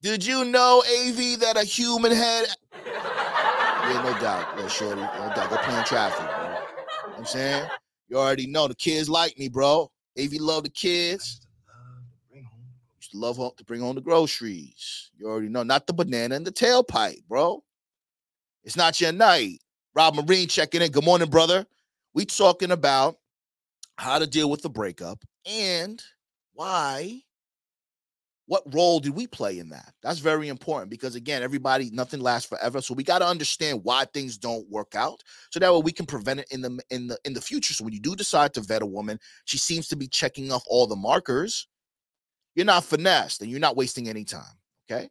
[0.00, 2.46] Did you know, AV, that a human head
[2.86, 5.00] yeah, no doubt, little shorty.
[5.00, 5.50] No doubt.
[5.50, 6.44] Go playing traffic, bro.
[6.44, 7.68] You know I'm saying?
[8.06, 9.90] You already know the kids like me, bro.
[10.18, 11.40] AV love the kids.
[12.98, 15.10] Used to love home to bring home the groceries.
[15.16, 15.62] You already know.
[15.62, 17.62] Not the banana and the tailpipe, bro.
[18.64, 19.58] It's not your night.
[19.94, 20.90] Rob Marine checking in.
[20.90, 21.66] Good morning, brother.
[22.14, 23.18] We talking about
[23.96, 26.02] how to deal with the breakup and
[26.54, 27.22] why
[28.52, 29.94] what role did we play in that?
[30.02, 32.82] That's very important because again everybody nothing lasts forever.
[32.82, 36.04] So we got to understand why things don't work out so that way we can
[36.04, 37.72] prevent it in the in the in the future.
[37.72, 40.64] So when you do decide to vet a woman she seems to be checking off
[40.66, 41.66] all the markers.
[42.54, 44.58] You're not finessed and you're not wasting any time
[44.90, 45.08] okay?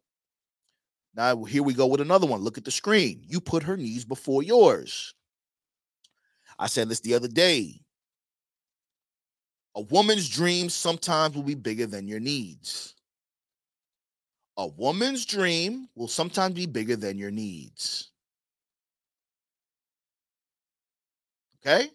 [1.16, 2.42] Now here we go with another one.
[2.42, 3.24] Look at the screen.
[3.26, 5.16] You put her needs before yours.
[6.60, 7.82] I said this the other day.
[9.74, 12.94] A woman's dreams sometimes will be bigger than your needs
[14.62, 18.12] a woman's dream will sometimes be bigger than your needs.
[21.66, 21.86] Okay?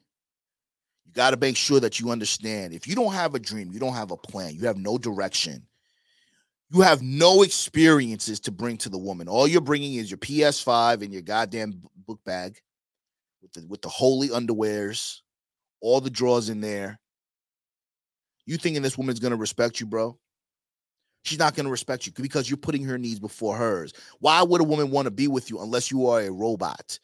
[1.04, 2.74] You got to make sure that you understand.
[2.74, 5.64] If you don't have a dream, you don't have a plan, you have no direction,
[6.70, 9.28] you have no experiences to bring to the woman.
[9.28, 12.58] All you're bringing is your PS5 and your goddamn book bag
[13.42, 15.20] with the, with the holy underwears,
[15.80, 16.98] all the drawers in there.
[18.44, 20.18] You thinking this woman's going to respect you, bro?
[21.26, 23.92] She's not going to respect you because you're putting her needs before hers.
[24.20, 26.98] Why would a woman want to be with you unless you are a robot?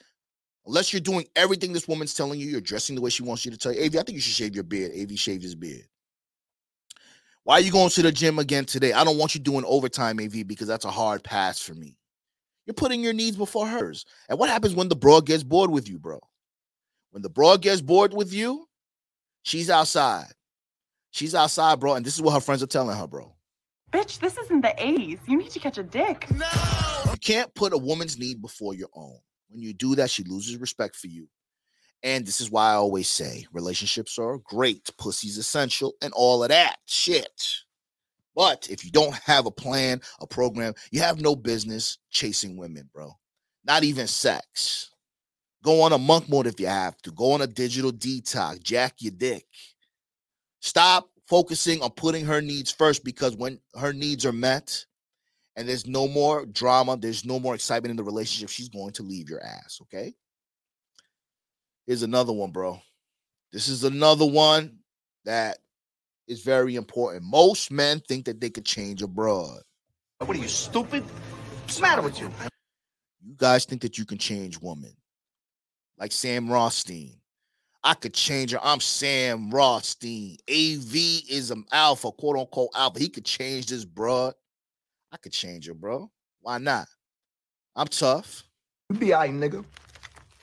[0.66, 3.50] Unless you're doing everything this woman's telling you, you're dressing the way she wants you
[3.50, 3.80] to tell you.
[3.82, 4.92] AV, I think you should shave your beard.
[4.96, 5.86] AV shaved his beard.
[7.44, 8.92] Why are you going to the gym again today?
[8.92, 11.96] I don't want you doing overtime, AV, because that's a hard pass for me.
[12.64, 14.06] You're putting your needs before hers.
[14.28, 16.20] And what happens when the broad gets bored with you, bro?
[17.10, 18.68] When the broad gets bored with you,
[19.42, 20.28] she's outside.
[21.10, 21.94] She's outside, bro.
[21.94, 23.31] And this is what her friends are telling her, bro.
[23.92, 25.18] Bitch, this isn't the 80s.
[25.26, 26.26] You need to catch a dick.
[26.30, 26.46] No!
[27.10, 29.18] You can't put a woman's need before your own.
[29.48, 31.28] When you do that, she loses respect for you.
[32.02, 36.48] And this is why I always say relationships are great, pussy's essential, and all of
[36.48, 37.42] that shit.
[38.34, 42.88] But if you don't have a plan, a program, you have no business chasing women,
[42.94, 43.12] bro.
[43.64, 44.90] Not even sex.
[45.62, 47.12] Go on a monk mode if you have to.
[47.12, 48.62] Go on a digital detox.
[48.62, 49.46] Jack your dick.
[50.60, 54.84] Stop focusing on putting her needs first because when her needs are met
[55.56, 59.02] and there's no more drama, there's no more excitement in the relationship, she's going to
[59.02, 59.78] leave your ass.
[59.80, 60.12] Okay.
[61.86, 62.78] Here's another one, bro.
[63.50, 64.80] This is another one
[65.24, 65.56] that
[66.28, 67.24] is very important.
[67.24, 69.62] Most men think that they could change abroad.
[70.18, 71.02] What are you, stupid?
[71.02, 72.30] What's the matter with you?
[73.24, 74.92] You guys think that you can change women.
[75.96, 77.21] Like Sam Rothstein.
[77.84, 78.60] I could change her.
[78.62, 80.36] I'm Sam Rothstein.
[80.48, 80.94] AV
[81.28, 82.98] is an alpha, quote unquote alpha.
[82.98, 84.34] He could change this broad.
[85.10, 86.10] I could change her, bro.
[86.40, 86.86] Why not?
[87.74, 88.44] I'm tough.
[88.90, 89.64] You be alright, nigga.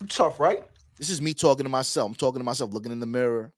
[0.01, 0.63] You tough, right?
[0.97, 2.09] This is me talking to myself.
[2.09, 3.53] I'm talking to myself, looking in the mirror,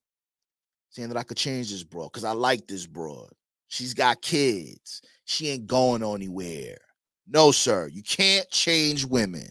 [0.89, 3.31] saying that I could change this broad because I like this broad.
[3.67, 5.01] She's got kids.
[5.25, 6.77] She ain't going anywhere.
[7.27, 7.87] No, sir.
[7.87, 9.49] You can't change women.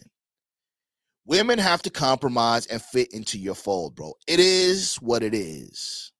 [1.31, 4.15] Women have to compromise and fit into your fold, bro.
[4.27, 6.11] It is what it is.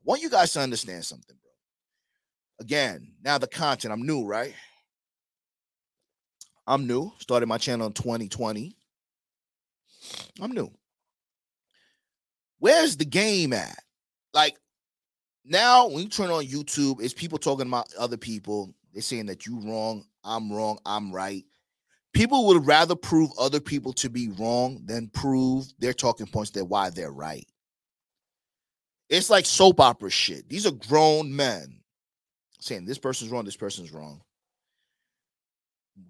[0.00, 2.64] I want you guys to understand something, bro.
[2.64, 4.52] Again, now the content, I'm new, right?
[6.66, 7.12] I'm new.
[7.20, 8.76] Started my channel in 2020.
[10.40, 10.72] I'm new.
[12.58, 13.78] Where's the game at?
[14.34, 14.56] Like
[15.44, 18.74] now, when you turn on YouTube, it's people talking about other people.
[18.92, 21.44] They're saying that you wrong, I'm wrong, I'm right.
[22.12, 26.64] People would rather prove other people to be wrong than prove their talking points that
[26.64, 27.46] why they're right.
[29.08, 30.48] It's like soap opera shit.
[30.48, 31.80] These are grown men
[32.60, 34.22] saying this person's wrong, this person's wrong.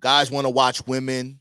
[0.01, 1.41] Guys want to watch women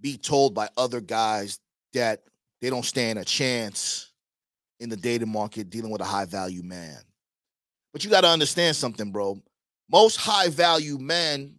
[0.00, 1.58] be told by other guys
[1.92, 2.22] that
[2.60, 4.12] they don't stand a chance
[4.80, 6.98] in the dating market dealing with a high value man.
[7.92, 9.42] But you got to understand something, bro.
[9.90, 11.57] Most high value men,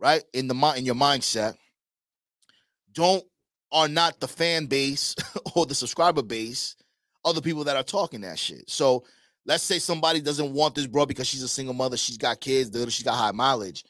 [0.00, 1.54] right, in the in your mindset,
[2.92, 3.24] don't
[3.70, 5.14] are not the fan base
[5.54, 6.76] or the subscriber base
[7.24, 8.68] of the people that are talking that shit.
[8.68, 9.04] So
[9.44, 12.70] let's say somebody doesn't want this bro because she's a single mother, she's got kids,
[12.94, 13.84] she's got high mileage.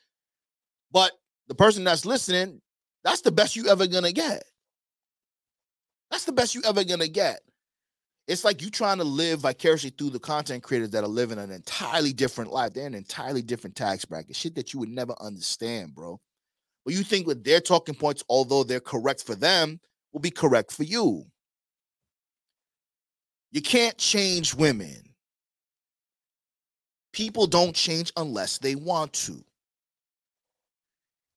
[0.90, 1.12] But
[1.48, 2.60] the person that's listening,
[3.04, 4.42] that's the best you ever gonna get.
[6.10, 7.40] That's the best you ever gonna get.
[8.28, 11.50] It's like you trying to live vicariously through the content creators that are living an
[11.50, 12.74] entirely different life.
[12.74, 14.36] They're an entirely different tax bracket.
[14.36, 16.20] Shit that you would never understand, bro.
[16.84, 19.80] But you think with their talking points, although they're correct for them,
[20.12, 21.24] will be correct for you.
[23.50, 25.14] You can't change women.
[27.14, 29.42] People don't change unless they want to.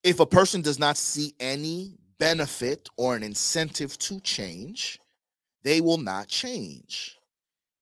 [0.04, 4.99] If a person does not see any benefit or an incentive to change,
[5.63, 7.17] they will not change.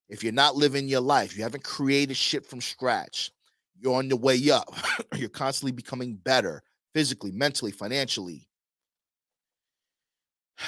[0.09, 3.31] If you're not living your life, you haven't created shit from scratch,
[3.79, 4.73] you're on the way up,
[5.15, 6.63] you're constantly becoming better
[6.93, 8.47] physically, mentally, financially.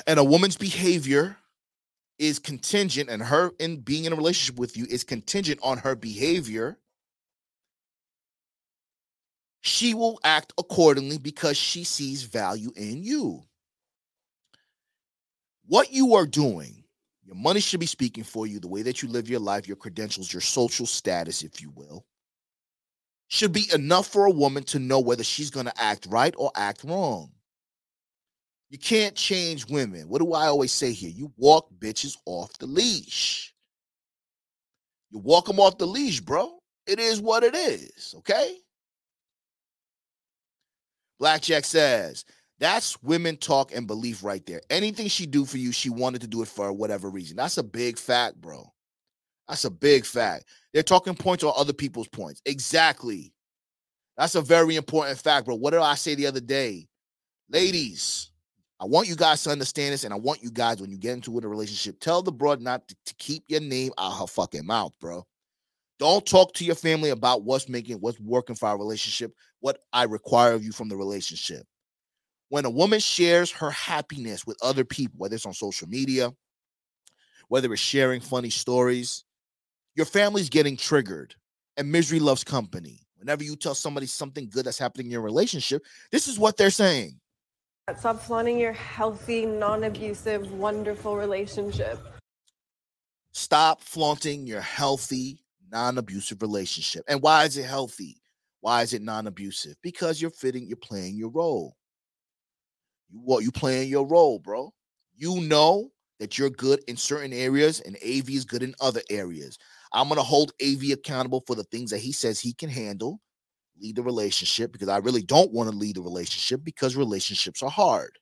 [0.07, 1.37] And a woman's behavior
[2.19, 5.95] is contingent, and her in being in a relationship with you is contingent on her
[5.95, 6.77] behavior.
[9.61, 13.43] She will act accordingly because she sees value in you.
[15.65, 16.80] What you are doing
[17.31, 18.59] your money should be speaking for you.
[18.59, 22.05] The way that you live your life, your credentials, your social status, if you will,
[23.29, 26.51] should be enough for a woman to know whether she's going to act right or
[26.55, 27.31] act wrong.
[28.69, 30.09] You can't change women.
[30.09, 31.09] What do I always say here?
[31.09, 33.53] You walk bitches off the leash.
[35.09, 36.59] You walk them off the leash, bro.
[36.85, 38.57] It is what it is, okay?
[41.17, 42.25] Blackjack says,
[42.61, 44.61] that's women talk and belief right there.
[44.69, 47.35] Anything she do for you, she wanted to do it for whatever reason.
[47.35, 48.71] That's a big fact, bro.
[49.47, 50.45] That's a big fact.
[50.71, 52.39] They're talking points or other people's points.
[52.45, 53.33] Exactly.
[54.15, 55.55] That's a very important fact, bro.
[55.55, 56.87] What did I say the other day?
[57.49, 58.29] Ladies,
[58.79, 61.13] I want you guys to understand this, and I want you guys, when you get
[61.13, 64.67] into a relationship, tell the broad not to, to keep your name out her fucking
[64.67, 65.25] mouth, bro.
[65.97, 70.03] Don't talk to your family about what's making, what's working for our relationship, what I
[70.03, 71.65] require of you from the relationship
[72.51, 76.31] when a woman shares her happiness with other people, whether it's on social media,
[77.47, 79.23] whether it's sharing funny stories,
[79.95, 81.33] your family's getting triggered
[81.77, 83.07] and misery loves company.
[83.15, 86.69] Whenever you tell somebody something good that's happening in your relationship, this is what they're
[86.69, 87.21] saying.
[87.97, 92.05] Stop flaunting your healthy, non abusive, wonderful relationship.
[93.31, 97.05] Stop flaunting your healthy, non abusive relationship.
[97.07, 98.17] And why is it healthy?
[98.59, 99.75] Why is it non abusive?
[99.81, 101.77] Because you're fitting, you're playing your role.
[103.11, 104.73] You what you playing your role, bro.
[105.15, 109.57] You know that you're good in certain areas and AV is good in other areas.
[109.93, 113.19] I'm gonna hold AV accountable for the things that he says he can handle,
[113.79, 117.69] lead the relationship because I really don't want to lead the relationship because relationships are
[117.69, 118.17] hard.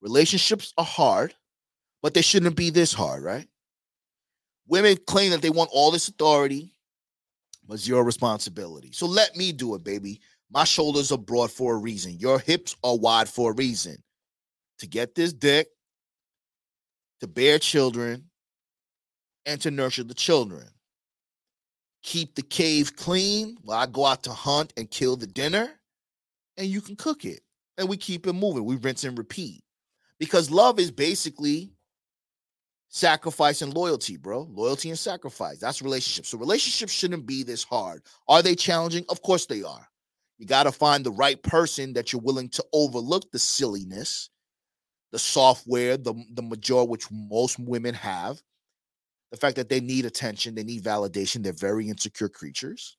[0.00, 1.34] Relationships are hard,
[2.02, 3.46] but they shouldn't be this hard, right?
[4.66, 6.72] Women claim that they want all this authority,
[7.68, 8.90] but zero responsibility.
[8.92, 10.20] So let me do it, baby.
[10.50, 12.18] My shoulders are broad for a reason.
[12.18, 14.02] Your hips are wide for a reason.
[14.80, 15.68] To get this dick,
[17.20, 18.24] to bear children,
[19.46, 20.66] and to nurture the children.
[22.02, 25.70] Keep the cave clean while I go out to hunt and kill the dinner,
[26.56, 27.40] and you can cook it.
[27.78, 28.64] And we keep it moving.
[28.64, 29.62] We rinse and repeat.
[30.18, 31.72] Because love is basically
[32.88, 34.48] sacrifice and loyalty, bro.
[34.50, 35.58] Loyalty and sacrifice.
[35.58, 36.28] That's relationships.
[36.28, 38.02] So relationships shouldn't be this hard.
[38.28, 39.04] Are they challenging?
[39.08, 39.86] Of course they are.
[40.40, 44.30] You got to find the right person that you're willing to overlook the silliness,
[45.12, 48.40] the software, the the majority which most women have,
[49.30, 52.96] the fact that they need attention, they need validation, they're very insecure creatures.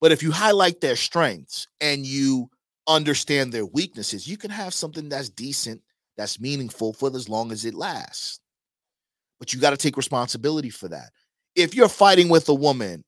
[0.00, 2.48] But if you highlight their strengths and you
[2.88, 5.82] understand their weaknesses, you can have something that's decent,
[6.16, 8.40] that's meaningful for as long as it lasts.
[9.38, 11.10] But you got to take responsibility for that.
[11.54, 13.04] If you're fighting with a woman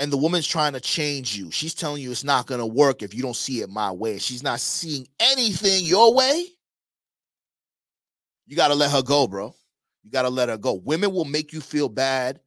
[0.00, 3.02] and the woman's trying to change you, she's telling you it's not going to work
[3.02, 4.18] if you don't see it my way.
[4.18, 6.46] She's not seeing anything your way.
[8.46, 9.54] You got to let her go, bro.
[10.02, 10.72] You got to let her go.
[10.72, 12.40] Women will make you feel bad,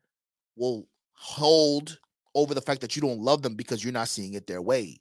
[0.55, 1.99] will hold
[2.33, 4.99] over the fact that you don't love them because you're not seeing it their way.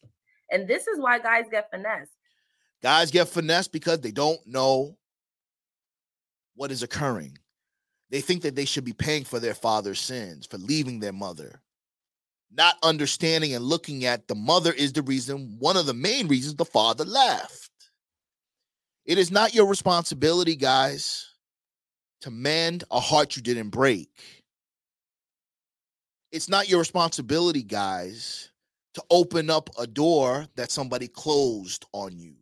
[0.50, 2.12] And this is why guys get finessed.
[2.82, 4.98] Guys get finessed because they don't know
[6.54, 7.38] what is occurring.
[8.10, 11.61] They think that they should be paying for their father's sins, for leaving their mother.
[12.54, 16.54] Not understanding and looking at the mother is the reason, one of the main reasons
[16.54, 17.70] the father left.
[19.06, 21.30] It is not your responsibility, guys,
[22.20, 24.10] to mend a heart you didn't break.
[26.30, 28.50] It's not your responsibility, guys,
[28.94, 32.34] to open up a door that somebody closed on you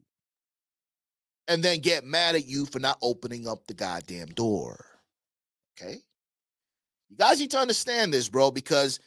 [1.48, 4.84] and then get mad at you for not opening up the goddamn door.
[5.80, 5.98] Okay?
[7.08, 9.00] You guys need to understand this, bro, because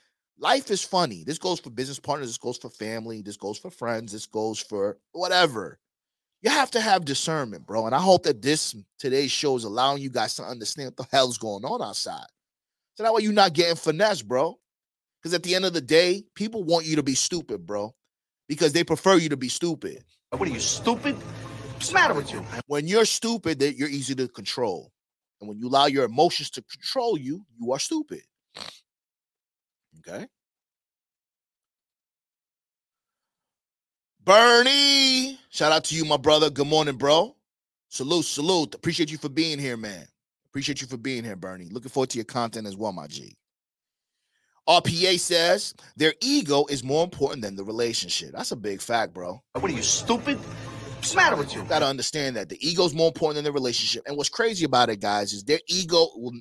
[0.44, 1.24] life is funny.
[1.26, 4.60] This goes for business partners, this goes for family, this goes for friends, this goes
[4.60, 5.80] for whatever.
[6.42, 7.86] You have to have discernment, bro.
[7.86, 11.16] And I hope that this today's show is allowing you guys to understand what the
[11.16, 12.26] hell's going on outside.
[12.96, 14.60] So that way you're not getting finesse, bro.
[15.22, 17.96] Because at the end of the day, people want you to be stupid, bro,
[18.50, 20.04] because they prefer you to be stupid.
[20.32, 21.16] What are you, stupid?
[21.16, 22.46] What's the matter with you?
[22.68, 24.92] When you're stupid, that you're easy to control.
[25.40, 28.24] And when you allow your emotions to control you, you are stupid.
[30.08, 30.28] Okay.
[34.24, 36.50] Bernie, shout out to you, my brother.
[36.50, 37.36] Good morning, bro.
[37.90, 38.76] Salute, salute.
[38.76, 40.06] Appreciate you for being here, man.
[40.48, 41.68] Appreciate you for being here, Bernie.
[41.70, 43.36] Looking forward to your content as well, my G.
[44.68, 48.32] RPA says their ego is more important than the relationship.
[48.34, 49.42] That's a big fact, bro.
[49.54, 50.38] What are you, stupid?
[50.38, 51.64] What's the matter with you?
[51.64, 54.04] Got to understand that the ego is more important than the relationship.
[54.08, 56.40] And what's crazy about it, guys, is their ego will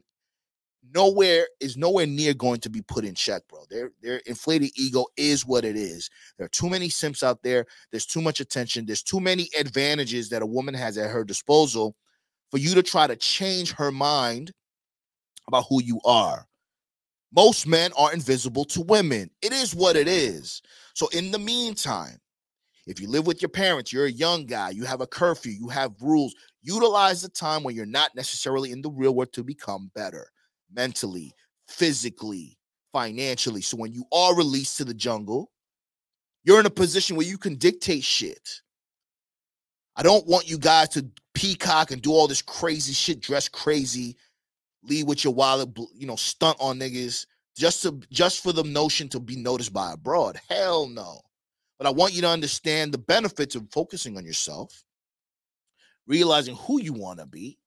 [0.95, 3.65] nowhere is nowhere near going to be put in check, bro.
[3.71, 6.11] Their their inflated ego is what it is.
[6.37, 7.67] There are too many simps out there.
[7.91, 8.87] There's too much attention.
[8.87, 11.97] There's too many advantages that a woman has at her disposal
[12.51, 14.53] for you to try to change her mind
[15.49, 16.47] about who you are.
[17.35, 19.31] Most men are invisible to women.
[19.41, 20.61] It is what it is.
[20.95, 22.19] So, in the meantime,
[22.87, 25.69] if you live with your parents, you're a young guy, you have a curfew, you
[25.69, 29.91] have rules, utilize the time when you're not necessarily in the real world to become
[29.95, 30.32] better
[30.75, 31.33] mentally,
[31.69, 32.59] physically,
[32.93, 33.63] financially.
[33.63, 35.51] So, when you are released to the jungle,
[36.45, 38.61] you're in a position where you can dictate shit.
[39.97, 44.17] I don't want you guys to peacock and do all this crazy shit, dress crazy,
[44.83, 49.09] leave with your wallet, you know, stunt on niggas just to just for the notion
[49.11, 50.41] to be noticed by a broad.
[50.49, 51.21] Hell no.
[51.79, 54.85] But I want you to understand the benefits of focusing on yourself,
[56.07, 57.59] realizing who you want to be,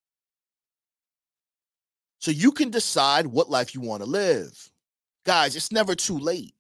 [2.26, 4.72] so you can decide what life you want to live.
[5.28, 6.56] Guys, it's never too late.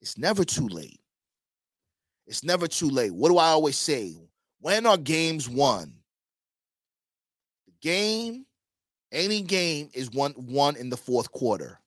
[0.00, 0.98] It's never too late.
[2.26, 3.14] It's never too late.
[3.14, 4.16] What do I always say?
[4.58, 5.94] When are games won?
[7.66, 8.46] The game
[9.12, 11.78] any game is one one in the fourth quarter,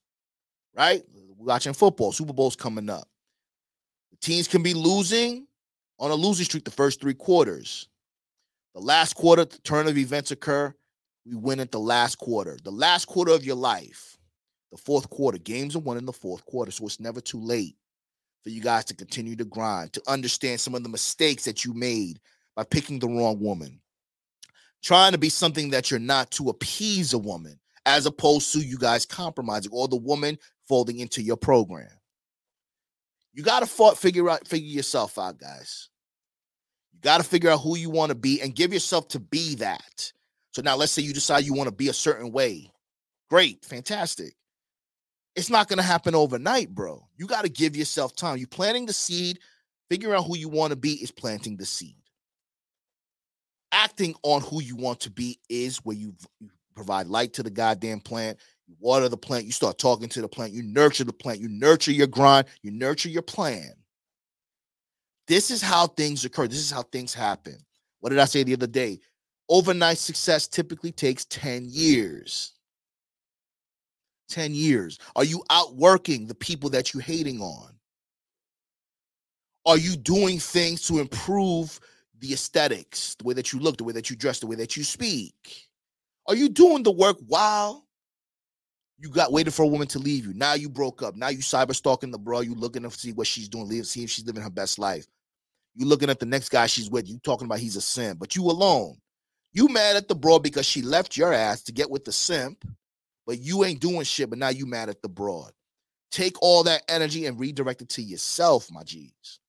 [0.74, 1.04] right?
[1.14, 2.14] We're watching football.
[2.14, 3.10] Super Bowl's coming up.
[4.12, 5.46] The teams can be losing
[6.00, 7.90] on a losing streak the first three quarters.
[8.76, 10.74] The last quarter, the turn of events occur.
[11.28, 12.58] We win at the last quarter.
[12.64, 14.18] The last quarter of your life,
[14.72, 15.38] the fourth quarter.
[15.38, 17.76] Games are won in the fourth quarter, so it's never too late
[18.44, 21.74] for you guys to continue to grind, to understand some of the mistakes that you
[21.74, 22.20] made
[22.56, 23.82] by picking the wrong woman
[24.82, 28.78] trying to be something that you're not to appease a woman, as opposed to you
[28.78, 31.90] guys compromising or the woman folding into your program.
[33.34, 35.90] You got to figure out, figure yourself out, guys.
[36.94, 39.56] You got to figure out who you want to be and give yourself to be
[39.56, 40.12] that.
[40.58, 42.72] So now let's say you decide you want to be a certain way.
[43.30, 44.34] Great, fantastic.
[45.36, 47.08] It's not going to happen overnight, bro.
[47.16, 48.38] You got to give yourself time.
[48.38, 49.38] You planting the seed,
[49.90, 51.96] figuring out who you want to be is planting the seed
[53.72, 56.14] acting on who you want to be is where you,
[56.76, 58.38] provide light to the goddamn plant,
[58.68, 61.50] you water the plant, you start talking to the plant, you nurture the plant, you
[61.50, 63.72] nurture your grind, you nurture your plan.
[65.28, 66.48] This is how things occur.
[66.48, 67.58] This is how things happen.
[68.00, 69.00] What did I say the other day?
[69.50, 72.54] Overnight success typically takes 10 years.
[74.30, 75.00] 10 years.
[75.16, 77.74] Are you outworking the people that you're hating on?
[79.66, 81.80] Are you doing things to improve
[82.20, 84.76] the aesthetics, the way that you look, the way that you dress, the way that
[84.76, 85.68] you speak?
[86.28, 87.86] Are you doing the work while
[88.98, 90.34] you got waited for a woman to leave you?
[90.34, 91.16] Now you broke up.
[91.16, 92.42] Now you cyber stalking the bro.
[92.42, 95.06] You looking to see what she's doing, see if she's living her best life.
[95.76, 97.08] You looking at the next guy she's with.
[97.08, 98.98] You talking about he's a simp, but you alone.
[99.58, 102.64] You mad at the broad because she left your ass to get with the simp,
[103.26, 104.30] but you ain't doing shit.
[104.30, 105.52] But now you mad at the broad.
[106.12, 109.40] Take all that energy and redirect it to yourself, my G's.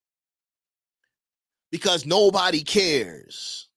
[1.70, 3.68] Because nobody cares.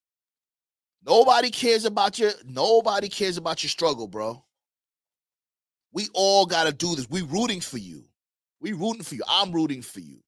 [1.05, 4.41] Nobody cares about your nobody cares about your struggle, bro.
[5.91, 7.09] We all gotta do this.
[7.09, 8.05] We rooting for you.
[8.61, 9.23] We rooting for you.
[9.27, 10.21] I'm rooting for you.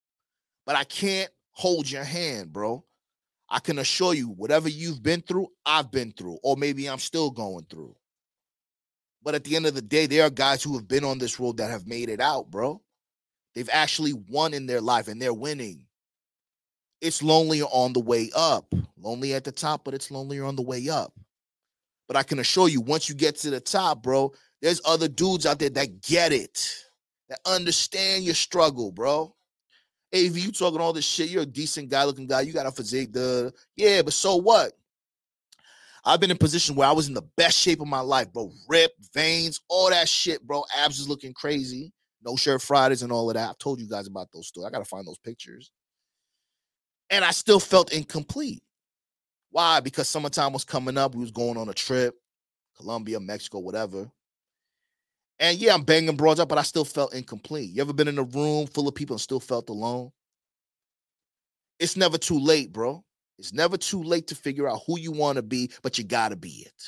[0.65, 2.83] But I can't hold your hand, bro.
[3.53, 7.29] I can assure you, whatever you've been through, I've been through, or maybe I'm still
[7.29, 7.95] going through.
[9.21, 11.39] But at the end of the day, there are guys who have been on this
[11.39, 12.81] road that have made it out, bro.
[13.53, 15.85] They've actually won in their life and they're winning.
[16.99, 18.73] It's lonelier on the way up.
[18.97, 21.13] Lonely at the top, but it's lonelier on the way up.
[22.07, 24.33] But I can assure you, once you get to the top, bro,
[24.63, 26.73] there's other dudes out there that get it,
[27.29, 29.35] that understand your struggle, bro.
[30.13, 31.29] AV, you talking all this shit.
[31.29, 32.41] You're a decent guy looking guy.
[32.41, 33.49] You got a physique, duh.
[33.75, 34.73] Yeah, but so what?
[36.05, 38.31] I've been in a position where I was in the best shape of my life,
[38.31, 38.51] bro.
[38.67, 40.63] Rip, veins, all that shit, bro.
[40.77, 41.93] Abs is looking crazy.
[42.23, 43.49] No shirt Fridays and all of that.
[43.49, 44.67] I've told you guys about those stories.
[44.67, 45.71] I gotta find those pictures.
[47.09, 48.63] And I still felt incomplete.
[49.49, 49.79] Why?
[49.79, 51.15] Because summertime was coming up.
[51.15, 52.15] We was going on a trip,
[52.75, 54.09] Colombia, Mexico, whatever.
[55.43, 57.71] And yeah, I'm banging broads up, but I still felt incomplete.
[57.71, 60.09] You ever been in a room full of people and still felt alone?
[61.81, 63.03] It's never too late, bro.
[63.37, 66.29] It's never too late to figure out who you want to be, but you got
[66.29, 66.83] to be it.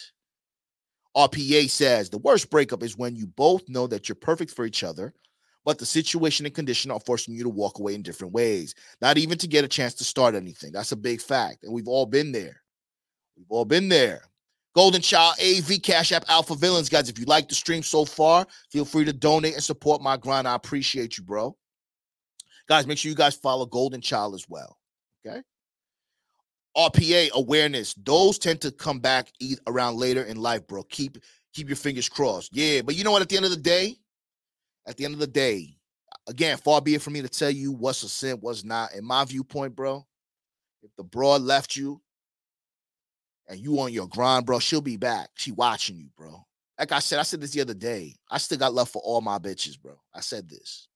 [1.17, 4.85] RPA says the worst breakup is when you both know that you're perfect for each
[4.85, 5.13] other,
[5.65, 9.17] but the situation and condition are forcing you to walk away in different ways, not
[9.17, 10.71] even to get a chance to start anything.
[10.71, 11.65] That's a big fact.
[11.65, 12.61] And we've all been there.
[13.35, 14.21] We've all been there.
[14.75, 17.07] Golden Child AV Cash App Alpha Villains, guys.
[17.07, 20.47] If you like the stream so far, feel free to donate and support my grind.
[20.47, 21.55] I appreciate you, bro.
[22.67, 24.77] Guys, make sure you guys follow Golden Child as well.
[25.25, 25.41] Okay.
[26.75, 29.31] RPA awareness; those tend to come back
[29.65, 30.83] around later in life, bro.
[30.83, 31.19] Keep
[31.53, 32.53] keep your fingers crossed.
[32.53, 33.21] Yeah, but you know what?
[33.21, 33.95] At the end of the day,
[34.85, 35.77] at the end of the day,
[36.27, 38.93] again, far be it for me to tell you what's a sin, what's not.
[38.93, 40.05] In my viewpoint, bro,
[40.83, 42.01] if the broad left you,
[43.47, 45.29] and you on your grind, bro, she'll be back.
[45.35, 46.45] She watching you, bro.
[46.79, 48.15] Like I said, I said this the other day.
[48.29, 49.99] I still got love for all my bitches, bro.
[50.13, 50.87] I said this.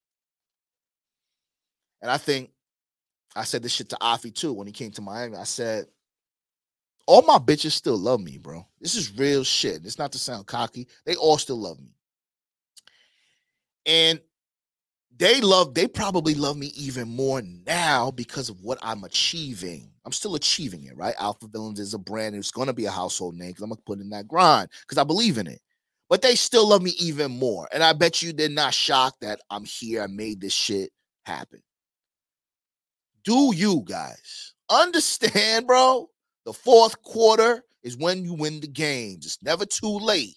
[2.02, 2.52] And I think
[3.36, 5.38] I said this shit to Afi too when he came to Miami.
[5.38, 5.86] I said,
[7.06, 8.66] all my bitches still love me, bro.
[8.80, 9.86] This is real shit.
[9.86, 10.88] It's not to sound cocky.
[11.06, 11.96] They all still love me.
[13.86, 14.20] And
[15.18, 19.89] they love, they probably love me even more now because of what I'm achieving.
[20.06, 21.16] I'm still achieving it, right?
[21.20, 22.36] Alpha Villains is a brand.
[22.36, 24.70] It's going to be a household name because I'm going to put in that grind
[24.82, 25.62] because I believe in it.
[26.10, 27.68] But they still love me even more.
[27.72, 30.02] And I bet you they're not shocked that I'm here.
[30.02, 30.92] I made this shit
[31.26, 31.62] happen.
[33.24, 36.10] Do you guys understand, bro?
[36.46, 39.26] The fourth quarter is when you win the games.
[39.26, 40.36] It's never too late.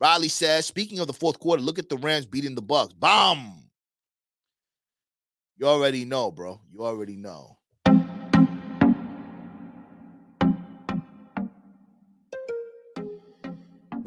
[0.00, 2.92] Riley says, speaking of the fourth quarter, look at the Rams beating the Bucks.
[2.94, 3.64] Bomb.
[5.58, 6.60] You already know, bro.
[6.72, 7.58] You already know.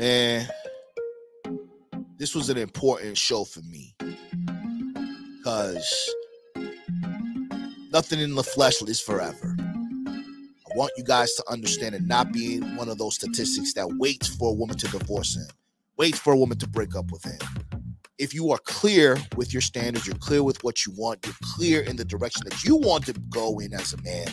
[0.03, 0.49] Man,
[2.17, 3.95] this was an important show for me
[5.37, 6.13] because
[7.93, 9.55] nothing in the flesh is forever.
[9.57, 14.27] I want you guys to understand and not be one of those statistics that waits
[14.27, 15.47] for a woman to divorce him,
[15.95, 17.39] waits for a woman to break up with him.
[18.17, 21.79] If you are clear with your standards, you're clear with what you want, you're clear
[21.79, 24.27] in the direction that you want to go in as a man,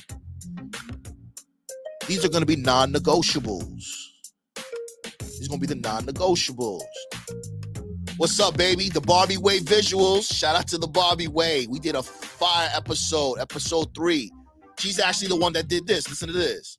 [2.08, 3.99] these are going to be non negotiables.
[5.48, 6.82] Going to be the non negotiables.
[8.16, 8.88] What's up, baby?
[8.90, 10.30] The Barbie Way visuals.
[10.30, 11.66] Shout out to the Barbie Way.
[11.68, 14.30] We did a fire episode, episode three.
[14.78, 16.08] She's actually the one that did this.
[16.08, 16.78] Listen to this.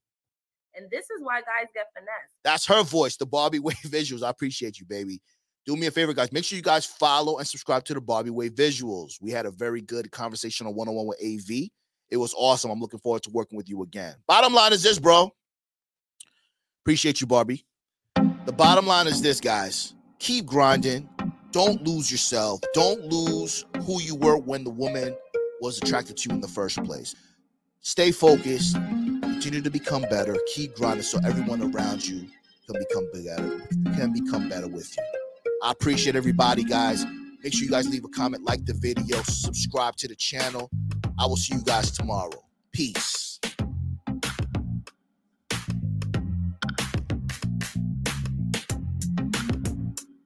[0.76, 2.09] And this is why guys get finesse.
[2.43, 4.24] That's her voice, the Barbie Way visuals.
[4.24, 5.20] I appreciate you, baby.
[5.66, 6.32] Do me a favor, guys.
[6.32, 9.14] Make sure you guys follow and subscribe to the Barbie Way visuals.
[9.22, 11.70] We had a very good conversation on one on one with AV.
[12.09, 12.72] It was awesome.
[12.72, 14.16] I'm looking forward to working with you again.
[14.28, 15.32] Bottom line is this, bro.
[16.84, 17.66] Appreciate you, Barbie.
[18.51, 19.93] The bottom line is this, guys.
[20.19, 21.07] Keep grinding.
[21.51, 22.59] Don't lose yourself.
[22.73, 25.15] Don't lose who you were when the woman
[25.61, 27.15] was attracted to you in the first place.
[27.79, 28.75] Stay focused.
[28.75, 30.35] Continue to become better.
[30.53, 32.27] Keep grinding so everyone around you
[32.67, 33.61] can become better.
[33.95, 35.03] Can become better with you.
[35.63, 37.05] I appreciate everybody, guys.
[37.41, 40.69] Make sure you guys leave a comment, like the video, subscribe to the channel.
[41.17, 42.43] I will see you guys tomorrow.
[42.73, 43.39] Peace.